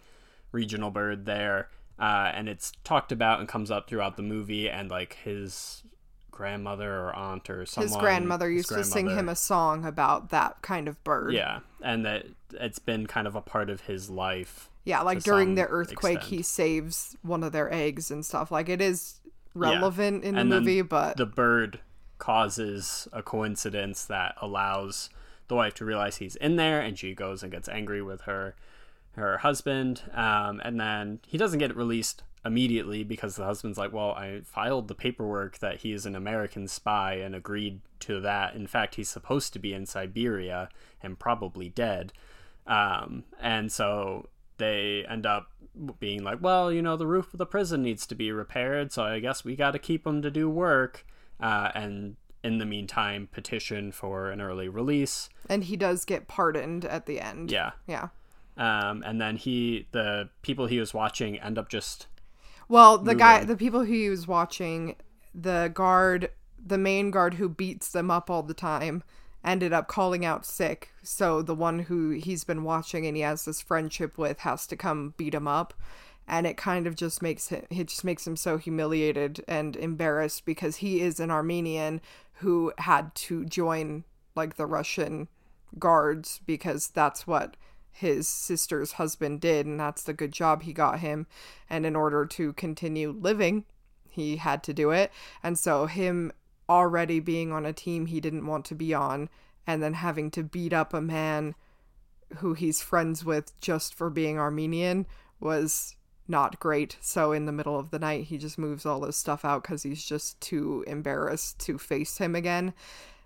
regional 0.52 0.90
bird 0.90 1.26
there, 1.26 1.68
uh, 1.98 2.32
and 2.34 2.48
it's 2.48 2.72
talked 2.84 3.12
about 3.12 3.40
and 3.40 3.48
comes 3.48 3.70
up 3.70 3.88
throughout 3.88 4.16
the 4.16 4.22
movie, 4.22 4.68
and 4.68 4.90
like 4.90 5.18
his 5.24 5.82
grandmother 6.30 6.94
or 7.00 7.14
aunt 7.16 7.50
or 7.50 7.66
someone. 7.66 7.88
his 7.88 7.96
grandmother 7.96 8.48
his 8.48 8.58
used 8.58 8.68
to 8.68 8.84
sing 8.84 9.08
him 9.10 9.28
a 9.28 9.34
song 9.34 9.84
about 9.84 10.30
that 10.30 10.62
kind 10.62 10.86
of 10.86 11.02
bird. 11.02 11.32
yeah, 11.32 11.60
and 11.82 12.04
that 12.04 12.26
it's 12.52 12.78
been 12.78 13.06
kind 13.06 13.26
of 13.26 13.34
a 13.34 13.40
part 13.40 13.68
of 13.70 13.82
his 13.82 14.08
life. 14.08 14.70
Yeah, 14.84 15.02
like 15.02 15.22
during 15.22 15.54
the 15.54 15.66
earthquake, 15.66 16.22
he 16.22 16.42
saves 16.42 17.16
one 17.22 17.42
of 17.42 17.52
their 17.52 17.72
eggs 17.72 18.10
and 18.10 18.24
stuff. 18.24 18.50
Like 18.50 18.68
it 18.68 18.80
is 18.80 19.20
relevant 19.54 20.24
in 20.24 20.34
the 20.34 20.40
And 20.40 20.52
then 20.52 20.60
movie, 20.60 20.82
but 20.82 21.16
the 21.16 21.26
bird 21.26 21.80
causes 22.18 23.06
a 23.12 23.22
coincidence 23.22 24.04
that 24.04 24.34
allows 24.40 25.10
the 25.48 25.54
wife 25.54 25.74
to 25.74 25.84
realize 25.84 26.16
he's 26.16 26.36
in 26.36 26.56
there 26.56 26.80
and 26.80 26.98
she 26.98 27.14
goes 27.14 27.42
and 27.42 27.50
gets 27.50 27.68
angry 27.68 28.02
with 28.02 28.22
her 28.22 28.54
her 29.12 29.38
husband 29.38 30.02
um, 30.14 30.60
and 30.64 30.80
then 30.80 31.20
he 31.26 31.36
doesn't 31.36 31.58
get 31.58 31.76
released 31.76 32.22
immediately 32.44 33.02
because 33.02 33.36
the 33.36 33.44
husband's 33.44 33.76
like 33.78 33.92
well 33.92 34.12
i 34.12 34.40
filed 34.44 34.88
the 34.88 34.94
paperwork 34.94 35.58
that 35.58 35.78
he 35.78 35.92
is 35.92 36.06
an 36.06 36.14
american 36.14 36.68
spy 36.68 37.14
and 37.14 37.34
agreed 37.34 37.80
to 37.98 38.20
that 38.20 38.54
in 38.54 38.66
fact 38.66 38.94
he's 38.94 39.08
supposed 39.08 39.52
to 39.52 39.58
be 39.58 39.72
in 39.74 39.84
siberia 39.84 40.68
and 41.02 41.18
probably 41.18 41.68
dead 41.68 42.12
um, 42.66 43.24
and 43.40 43.72
so 43.72 44.28
they 44.58 45.04
end 45.08 45.24
up 45.26 45.50
being 45.98 46.22
like, 46.22 46.38
well, 46.42 46.72
you 46.72 46.82
know, 46.82 46.96
the 46.96 47.06
roof 47.06 47.32
of 47.32 47.38
the 47.38 47.46
prison 47.46 47.82
needs 47.82 48.06
to 48.06 48.14
be 48.14 48.30
repaired, 48.30 48.92
so 48.92 49.04
I 49.04 49.20
guess 49.20 49.44
we 49.44 49.56
got 49.56 49.70
to 49.72 49.78
keep 49.78 50.06
him 50.06 50.22
to 50.22 50.30
do 50.30 50.50
work. 50.50 51.06
Uh, 51.40 51.70
and 51.74 52.16
in 52.44 52.58
the 52.58 52.66
meantime, 52.66 53.28
petition 53.32 53.92
for 53.92 54.30
an 54.30 54.40
early 54.40 54.68
release. 54.68 55.28
and 55.48 55.64
he 55.64 55.76
does 55.76 56.04
get 56.04 56.28
pardoned 56.28 56.84
at 56.84 57.06
the 57.06 57.20
end. 57.20 57.50
Yeah. 57.50 57.72
Yeah. 57.86 58.08
Um, 58.58 59.04
and 59.06 59.20
then 59.20 59.36
he, 59.36 59.86
the 59.92 60.28
people 60.42 60.66
he 60.66 60.80
was 60.80 60.92
watching 60.92 61.38
end 61.38 61.58
up 61.58 61.68
just, 61.68 62.08
Well, 62.68 62.98
the 62.98 63.14
guy, 63.14 63.44
the 63.44 63.56
people 63.56 63.84
who 63.84 63.92
he 63.92 64.10
was 64.10 64.26
watching, 64.26 64.96
the 65.32 65.70
guard, 65.72 66.30
the 66.62 66.76
main 66.76 67.10
guard 67.12 67.34
who 67.34 67.48
beats 67.48 67.90
them 67.90 68.10
up 68.10 68.28
all 68.28 68.42
the 68.42 68.54
time, 68.54 69.04
ended 69.44 69.72
up 69.72 69.86
calling 69.86 70.24
out 70.24 70.44
sick. 70.44 70.90
So 71.04 71.40
the 71.40 71.54
one 71.54 71.78
who 71.80 72.10
he's 72.10 72.42
been 72.42 72.64
watching 72.64 73.06
and 73.06 73.16
he 73.16 73.22
has 73.22 73.44
this 73.44 73.60
friendship 73.60 74.18
with 74.18 74.40
has 74.40 74.66
to 74.66 74.76
come 74.76 75.14
beat 75.16 75.34
him 75.34 75.46
up. 75.46 75.72
And 76.26 76.46
it 76.46 76.58
kind 76.58 76.86
of 76.86 76.94
just 76.94 77.22
makes 77.22 77.48
him, 77.48 77.64
it 77.70 77.86
just 77.86 78.04
makes 78.04 78.26
him 78.26 78.36
so 78.36 78.58
humiliated 78.58 79.42
and 79.48 79.76
embarrassed 79.76 80.44
because 80.44 80.76
he 80.76 81.00
is 81.00 81.20
an 81.20 81.30
Armenian 81.30 82.00
who 82.34 82.72
had 82.78 83.14
to 83.14 83.44
join 83.46 84.04
like 84.34 84.56
the 84.56 84.66
Russian 84.66 85.28
guards 85.78 86.40
because 86.44 86.88
that's 86.88 87.26
what 87.26 87.56
his 87.98 88.28
sister's 88.28 88.92
husband 88.92 89.40
did 89.40 89.66
and 89.66 89.78
that's 89.78 90.02
the 90.02 90.12
good 90.12 90.32
job 90.32 90.62
he 90.62 90.72
got 90.72 91.00
him 91.00 91.26
and 91.68 91.84
in 91.84 91.96
order 91.96 92.24
to 92.24 92.52
continue 92.54 93.10
living 93.10 93.64
he 94.08 94.36
had 94.36 94.62
to 94.62 94.72
do 94.72 94.90
it 94.90 95.10
and 95.42 95.58
so 95.58 95.86
him 95.86 96.32
already 96.68 97.20
being 97.20 97.52
on 97.52 97.64
a 97.64 97.72
team 97.72 98.06
he 98.06 98.20
didn't 98.20 98.46
want 98.46 98.64
to 98.64 98.74
be 98.74 98.92
on 98.94 99.28
and 99.66 99.82
then 99.82 99.94
having 99.94 100.30
to 100.30 100.42
beat 100.42 100.72
up 100.72 100.94
a 100.94 101.00
man 101.00 101.54
who 102.36 102.54
he's 102.54 102.80
friends 102.80 103.24
with 103.24 103.58
just 103.60 103.94
for 103.94 104.10
being 104.10 104.38
Armenian 104.38 105.06
was 105.40 105.96
not 106.26 106.60
great. 106.60 106.96
So 107.00 107.32
in 107.32 107.46
the 107.46 107.52
middle 107.52 107.78
of 107.78 107.90
the 107.90 107.98
night, 107.98 108.24
he 108.24 108.38
just 108.38 108.58
moves 108.58 108.84
all 108.84 109.00
this 109.00 109.16
stuff 109.16 109.44
out 109.44 109.62
because 109.62 109.82
he's 109.82 110.04
just 110.04 110.40
too 110.40 110.84
embarrassed 110.86 111.58
to 111.60 111.78
face 111.78 112.18
him 112.18 112.34
again. 112.34 112.74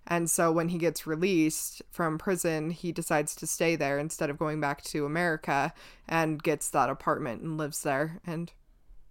And 0.07 0.29
so 0.29 0.51
when 0.51 0.69
he 0.69 0.79
gets 0.79 1.07
released 1.07 1.83
from 1.91 2.19
prison, 2.19 2.71
he 2.71 2.93
decides 2.93 3.35
to 3.37 3.47
stay 3.47 3.77
there 3.77 3.99
instead 3.99 4.31
of 4.31 4.39
going 4.39 4.61
back 4.61 4.83
to 4.85 5.07
America 5.07 5.73
and 6.09 6.43
gets 6.43 6.69
that 6.71 6.91
apartment 6.91 7.43
and 7.43 7.57
lives 7.57 7.83
there 7.83 8.21
and 8.27 8.53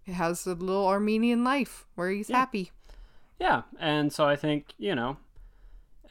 has 0.06 0.46
a 0.46 0.54
little 0.54 0.86
Armenian 0.86 1.44
life 1.44 1.86
where 1.94 2.10
he's 2.10 2.28
happy. 2.28 2.72
yeah. 3.38 3.62
And 3.78 4.12
so 4.12 4.26
I 4.26 4.36
think, 4.36 4.74
you 4.78 4.94
know, 4.94 5.16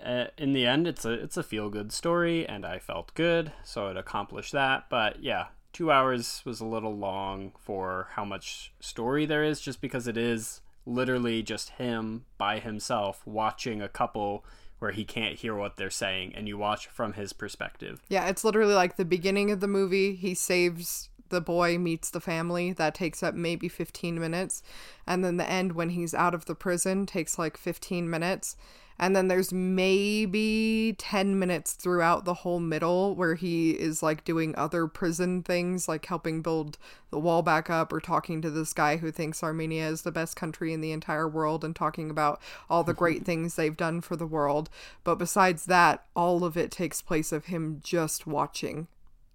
uh, 0.03 0.25
in 0.37 0.53
the 0.53 0.65
end, 0.65 0.87
it's 0.87 1.05
a 1.05 1.11
it's 1.11 1.37
a 1.37 1.43
feel 1.43 1.69
good 1.69 1.91
story, 1.91 2.47
and 2.47 2.65
I 2.65 2.79
felt 2.79 3.13
good, 3.13 3.51
so 3.63 3.87
it 3.87 3.97
accomplished 3.97 4.51
that. 4.51 4.85
But 4.89 5.21
yeah, 5.21 5.47
two 5.73 5.91
hours 5.91 6.41
was 6.45 6.59
a 6.59 6.65
little 6.65 6.95
long 6.95 7.51
for 7.59 8.07
how 8.13 8.25
much 8.25 8.73
story 8.79 9.25
there 9.25 9.43
is, 9.43 9.61
just 9.61 9.79
because 9.79 10.07
it 10.07 10.17
is 10.17 10.61
literally 10.85 11.43
just 11.43 11.69
him 11.71 12.25
by 12.37 12.59
himself 12.59 13.21
watching 13.25 13.81
a 13.81 13.89
couple 13.89 14.43
where 14.81 14.91
he 14.91 15.05
can't 15.05 15.37
hear 15.37 15.53
what 15.53 15.77
they're 15.77 15.91
saying, 15.91 16.33
and 16.35 16.47
you 16.47 16.57
watch 16.57 16.87
from 16.87 17.13
his 17.13 17.33
perspective. 17.33 18.01
Yeah, 18.09 18.27
it's 18.27 18.43
literally 18.43 18.73
like 18.73 18.97
the 18.97 19.05
beginning 19.05 19.51
of 19.51 19.59
the 19.59 19.67
movie. 19.67 20.15
He 20.15 20.33
saves 20.33 21.09
the 21.29 21.39
boy, 21.39 21.77
meets 21.77 22.09
the 22.09 22.19
family. 22.19 22.73
That 22.73 22.95
takes 22.95 23.21
up 23.21 23.35
maybe 23.35 23.69
15 23.69 24.19
minutes. 24.19 24.63
And 25.05 25.23
then 25.23 25.37
the 25.37 25.47
end, 25.47 25.73
when 25.73 25.89
he's 25.89 26.15
out 26.15 26.33
of 26.33 26.45
the 26.45 26.55
prison, 26.55 27.05
takes 27.05 27.37
like 27.37 27.57
15 27.57 28.09
minutes. 28.09 28.55
And 29.01 29.15
then 29.15 29.29
there's 29.29 29.51
maybe 29.51 30.95
10 30.99 31.39
minutes 31.39 31.73
throughout 31.73 32.23
the 32.23 32.35
whole 32.35 32.59
middle 32.59 33.15
where 33.15 33.33
he 33.33 33.71
is 33.71 34.03
like 34.03 34.23
doing 34.23 34.53
other 34.55 34.85
prison 34.85 35.41
things, 35.41 35.87
like 35.87 36.05
helping 36.05 36.43
build 36.43 36.77
the 37.09 37.17
wall 37.19 37.41
back 37.41 37.67
up 37.67 37.91
or 37.91 37.99
talking 37.99 38.43
to 38.43 38.51
this 38.51 38.73
guy 38.73 38.97
who 38.97 39.11
thinks 39.11 39.43
Armenia 39.43 39.87
is 39.87 40.03
the 40.03 40.11
best 40.11 40.35
country 40.35 40.71
in 40.71 40.81
the 40.81 40.91
entire 40.91 41.27
world 41.27 41.63
and 41.63 41.75
talking 41.75 42.11
about 42.11 42.39
all 42.69 42.83
the 42.83 42.93
great 42.93 43.25
things 43.25 43.55
they've 43.55 43.75
done 43.75 44.01
for 44.01 44.15
the 44.15 44.27
world. 44.27 44.69
But 45.03 45.15
besides 45.15 45.65
that, 45.65 46.05
all 46.15 46.43
of 46.43 46.55
it 46.55 46.69
takes 46.69 47.01
place 47.01 47.31
of 47.31 47.45
him 47.45 47.81
just 47.83 48.27
watching 48.27 48.87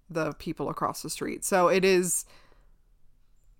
the 0.09 0.31
people 0.31 0.69
across 0.69 1.01
the 1.01 1.09
street. 1.09 1.43
So 1.43 1.67
it 1.67 1.83
is 1.83 2.23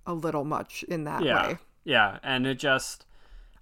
a 0.05 0.13
little 0.13 0.45
much 0.45 0.83
in 0.83 1.03
that 1.03 1.21
yeah 1.21 1.47
way. 1.47 1.57
yeah 1.83 2.19
and 2.23 2.47
it 2.47 2.57
just 2.57 3.05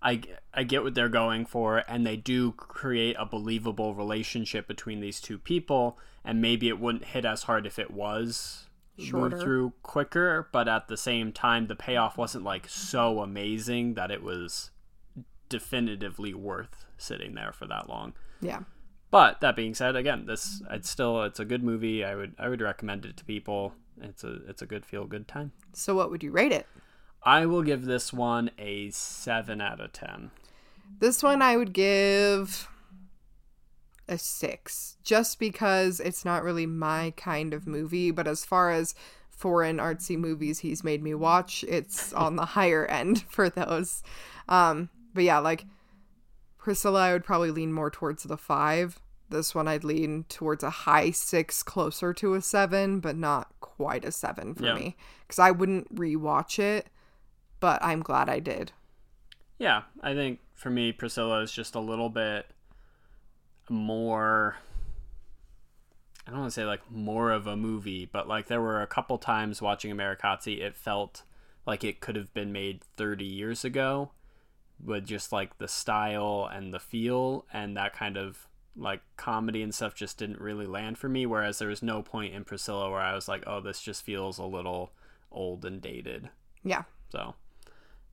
I, 0.02 0.22
I 0.54 0.64
get 0.64 0.84
what 0.84 0.94
they're 0.94 1.10
going 1.10 1.46
for 1.46 1.84
and 1.88 2.06
they 2.06 2.16
do 2.18 2.52
create 2.52 3.16
a 3.18 3.26
believable 3.26 3.96
relationship 3.96 4.68
between 4.68 5.00
these 5.00 5.20
two 5.20 5.38
people 5.40 5.98
and 6.24 6.42
maybe 6.42 6.68
it 6.68 6.80
wouldn't 6.80 7.06
hit 7.06 7.26
as 7.26 7.44
hard 7.44 7.66
if 7.66 7.80
it 7.80 7.92
was 7.92 8.68
Shorter. 9.00 9.30
moved 9.36 9.44
through 9.44 9.74
quicker 9.84 10.48
but 10.52 10.68
at 10.68 10.88
the 10.88 10.98
same 10.98 11.32
time 11.32 11.68
the 11.68 11.76
payoff 11.76 12.18
wasn't 12.18 12.44
like 12.44 12.68
so 12.70 13.22
amazing 13.22 13.96
that 13.96 14.12
it 14.12 14.22
was 14.22 14.70
definitively 15.50 16.34
worth 16.34 16.86
sitting 16.98 17.36
there 17.36 17.52
for 17.52 17.66
that 17.68 17.88
long 17.90 18.14
Yeah. 18.42 18.62
but 19.12 19.42
that 19.42 19.56
being 19.56 19.74
said 19.74 19.96
again 19.96 20.26
this 20.26 20.62
it's 20.72 20.90
still 20.90 21.24
it's 21.24 21.40
a 21.40 21.46
good 21.46 21.64
movie 21.64 22.04
i 22.04 22.16
would 22.16 22.34
i 22.40 22.50
would 22.50 22.62
recommend 22.62 23.06
it 23.06 23.18
to 23.18 23.26
people 23.26 23.74
it's 24.02 24.24
a 24.24 24.40
it's 24.48 24.62
a 24.62 24.66
good 24.66 24.86
feel 24.86 25.06
good 25.06 25.28
time 25.28 25.52
So 25.74 25.96
what 25.96 26.10
would 26.12 26.24
you 26.24 26.32
rate 26.32 26.52
it? 26.52 26.66
I 27.26 27.46
will 27.46 27.64
give 27.64 27.86
this 27.86 28.14
one 28.14 28.52
a 28.60 28.90
7 28.92 29.60
out 29.60 29.80
of 29.80 29.94
10. 29.94 30.32
This 31.00 31.24
one 31.24 31.42
I 31.42 31.58
would 31.58 31.74
give 31.74 32.70
a 34.08 34.18
six, 34.20 34.98
just 35.04 35.40
because 35.40 36.00
it's 36.00 36.24
not 36.24 36.44
really 36.44 36.68
my 36.68 37.14
kind 37.18 37.54
of 37.54 37.66
movie. 37.66 38.12
But 38.12 38.28
as 38.28 38.46
far 38.46 38.70
as 38.72 38.94
foreign 39.30 39.78
artsy 39.78 40.18
movies 40.18 40.60
he's 40.60 40.84
made 40.84 41.02
me 41.04 41.14
watch, 41.16 41.66
it's 41.68 42.14
on 42.14 42.36
the 42.36 42.46
higher 42.46 42.86
end 42.86 43.24
for 43.30 43.50
those. 43.50 44.04
Um, 44.48 44.90
but 45.14 45.24
yeah, 45.24 45.40
like 45.40 45.66
Priscilla, 46.58 47.02
I 47.02 47.14
would 47.14 47.24
probably 47.24 47.52
lean 47.52 47.74
more 47.74 47.90
towards 47.90 48.24
the 48.24 48.38
five. 48.38 49.00
This 49.30 49.56
one 49.56 49.68
I'd 49.68 49.84
lean 49.84 50.26
towards 50.30 50.64
a 50.64 50.70
high 50.70 51.10
six, 51.10 51.64
closer 51.64 52.14
to 52.14 52.36
a 52.36 52.42
seven, 52.42 53.00
but 53.00 53.16
not 53.16 53.48
quite 53.60 54.06
a 54.06 54.12
seven 54.12 54.54
for 54.54 54.66
Yeah. 54.66 54.76
me. 54.76 54.96
Because 55.22 55.40
I 55.40 55.50
wouldn't 55.50 55.94
rewatch 55.96 56.60
it, 56.60 56.88
but 57.66 57.84
I'm 57.84 58.04
glad 58.04 58.30
I 58.30 58.38
did. 58.38 58.74
Yeah, 59.58 59.86
I 60.00 60.14
think 60.14 60.38
for 60.54 60.70
me, 60.70 60.92
Priscilla 60.92 61.42
is 61.42 61.52
just 61.52 61.74
a 61.74 61.80
little 61.80 62.10
bit 62.10 62.46
more. 63.70 64.58
I 66.28 66.30
don't 66.30 66.42
want 66.42 66.52
to 66.52 66.62
say 66.62 66.64
like 66.64 66.92
more 66.92 67.32
of 67.32 67.48
a 67.48 67.58
movie, 67.58 68.06
but 68.06 68.28
like 68.28 68.46
there 68.46 68.62
were 68.62 68.84
a 68.84 68.88
couple 68.88 69.18
times 69.18 69.64
watching 69.64 69.92
Amerikatsi, 69.92 70.62
it 70.62 70.78
felt 70.78 71.24
like 71.66 71.84
it 71.84 72.02
could 72.02 72.16
have 72.16 72.32
been 72.36 72.52
made 72.52 72.84
30 72.98 73.26
years 73.26 73.66
ago 73.66 74.12
with 74.80 75.08
just 75.08 75.32
like 75.32 75.58
the 75.58 75.68
style 75.68 76.48
and 76.54 76.72
the 76.72 76.80
feel 76.80 77.48
and 77.52 77.76
that 77.76 77.96
kind 77.96 78.16
of 78.16 78.48
like 78.76 79.02
comedy 79.18 79.64
and 79.64 79.74
stuff 79.74 79.96
just 79.96 80.20
didn't 80.20 80.40
really 80.40 80.68
land 80.68 81.00
for 81.00 81.10
me. 81.10 81.26
Whereas 81.26 81.58
there 81.58 81.70
was 81.70 81.82
no 81.82 82.04
point 82.04 82.36
in 82.36 82.44
Priscilla 82.44 82.92
where 82.92 83.02
I 83.02 83.16
was 83.16 83.28
like, 83.28 83.44
oh, 83.48 83.60
this 83.60 83.82
just 83.82 84.04
feels 84.04 84.38
a 84.38 84.46
little 84.46 84.92
old 85.32 85.66
and 85.66 85.82
dated. 85.82 86.30
Yeah. 86.64 86.84
So, 87.10 87.34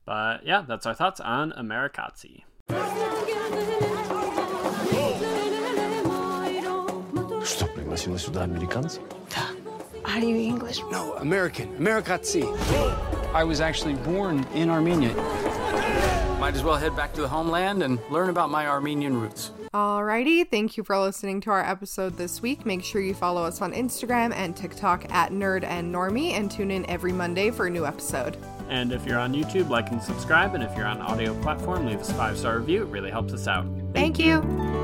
but 0.05 0.45
yeah, 0.45 0.63
that's 0.67 0.85
our 0.85 0.93
thoughts 0.93 1.19
on 1.19 1.51
Amerikatsi. 1.53 2.43
Are. 2.69 2.83
How 10.05 10.19
do 10.19 10.27
you 10.27 10.35
English? 10.37 10.79
No, 10.91 11.13
American. 11.15 11.75
Amerikatsi. 11.77 12.43
I 13.33 13.43
was 13.43 13.61
actually 13.61 13.95
born 13.95 14.45
in 14.53 14.69
Armenia. 14.69 15.13
Might 16.39 16.55
as 16.55 16.63
well 16.63 16.75
head 16.75 16.95
back 16.95 17.13
to 17.13 17.21
the 17.21 17.27
homeland 17.27 17.81
and 17.83 17.99
learn 18.11 18.29
about 18.29 18.49
my 18.49 18.67
Armenian 18.67 19.19
roots. 19.19 19.51
Alrighty, 19.73 20.47
thank 20.47 20.77
you 20.77 20.83
for 20.83 20.99
listening 20.99 21.41
to 21.41 21.49
our 21.49 21.63
episode 21.63 22.15
this 22.15 22.43
week. 22.43 22.63
Make 22.65 22.83
sure 22.83 23.01
you 23.01 23.15
follow 23.15 23.43
us 23.43 23.59
on 23.61 23.73
Instagram 23.73 24.31
and 24.35 24.55
TikTok 24.55 25.11
at 25.11 25.31
Nerd 25.31 25.63
and 25.63 25.93
Normie 25.93 26.33
and 26.33 26.51
tune 26.51 26.69
in 26.69 26.87
every 26.87 27.11
Monday 27.11 27.49
for 27.49 27.65
a 27.65 27.69
new 27.71 27.85
episode. 27.85 28.37
And 28.73 28.91
if 28.91 29.05
you're 29.05 29.19
on 29.19 29.35
YouTube, 29.35 29.69
like 29.69 29.91
and 29.91 30.01
subscribe. 30.01 30.55
And 30.55 30.63
if 30.63 30.75
you're 30.75 30.87
on 30.87 30.99
audio 30.99 31.39
platform, 31.43 31.85
leave 31.85 31.99
us 31.99 32.09
a 32.09 32.13
five 32.15 32.39
star 32.39 32.57
review. 32.57 32.81
It 32.81 32.87
really 32.87 33.11
helps 33.11 33.31
us 33.31 33.47
out. 33.47 33.67
Thank 33.93 34.17
you. 34.17 34.82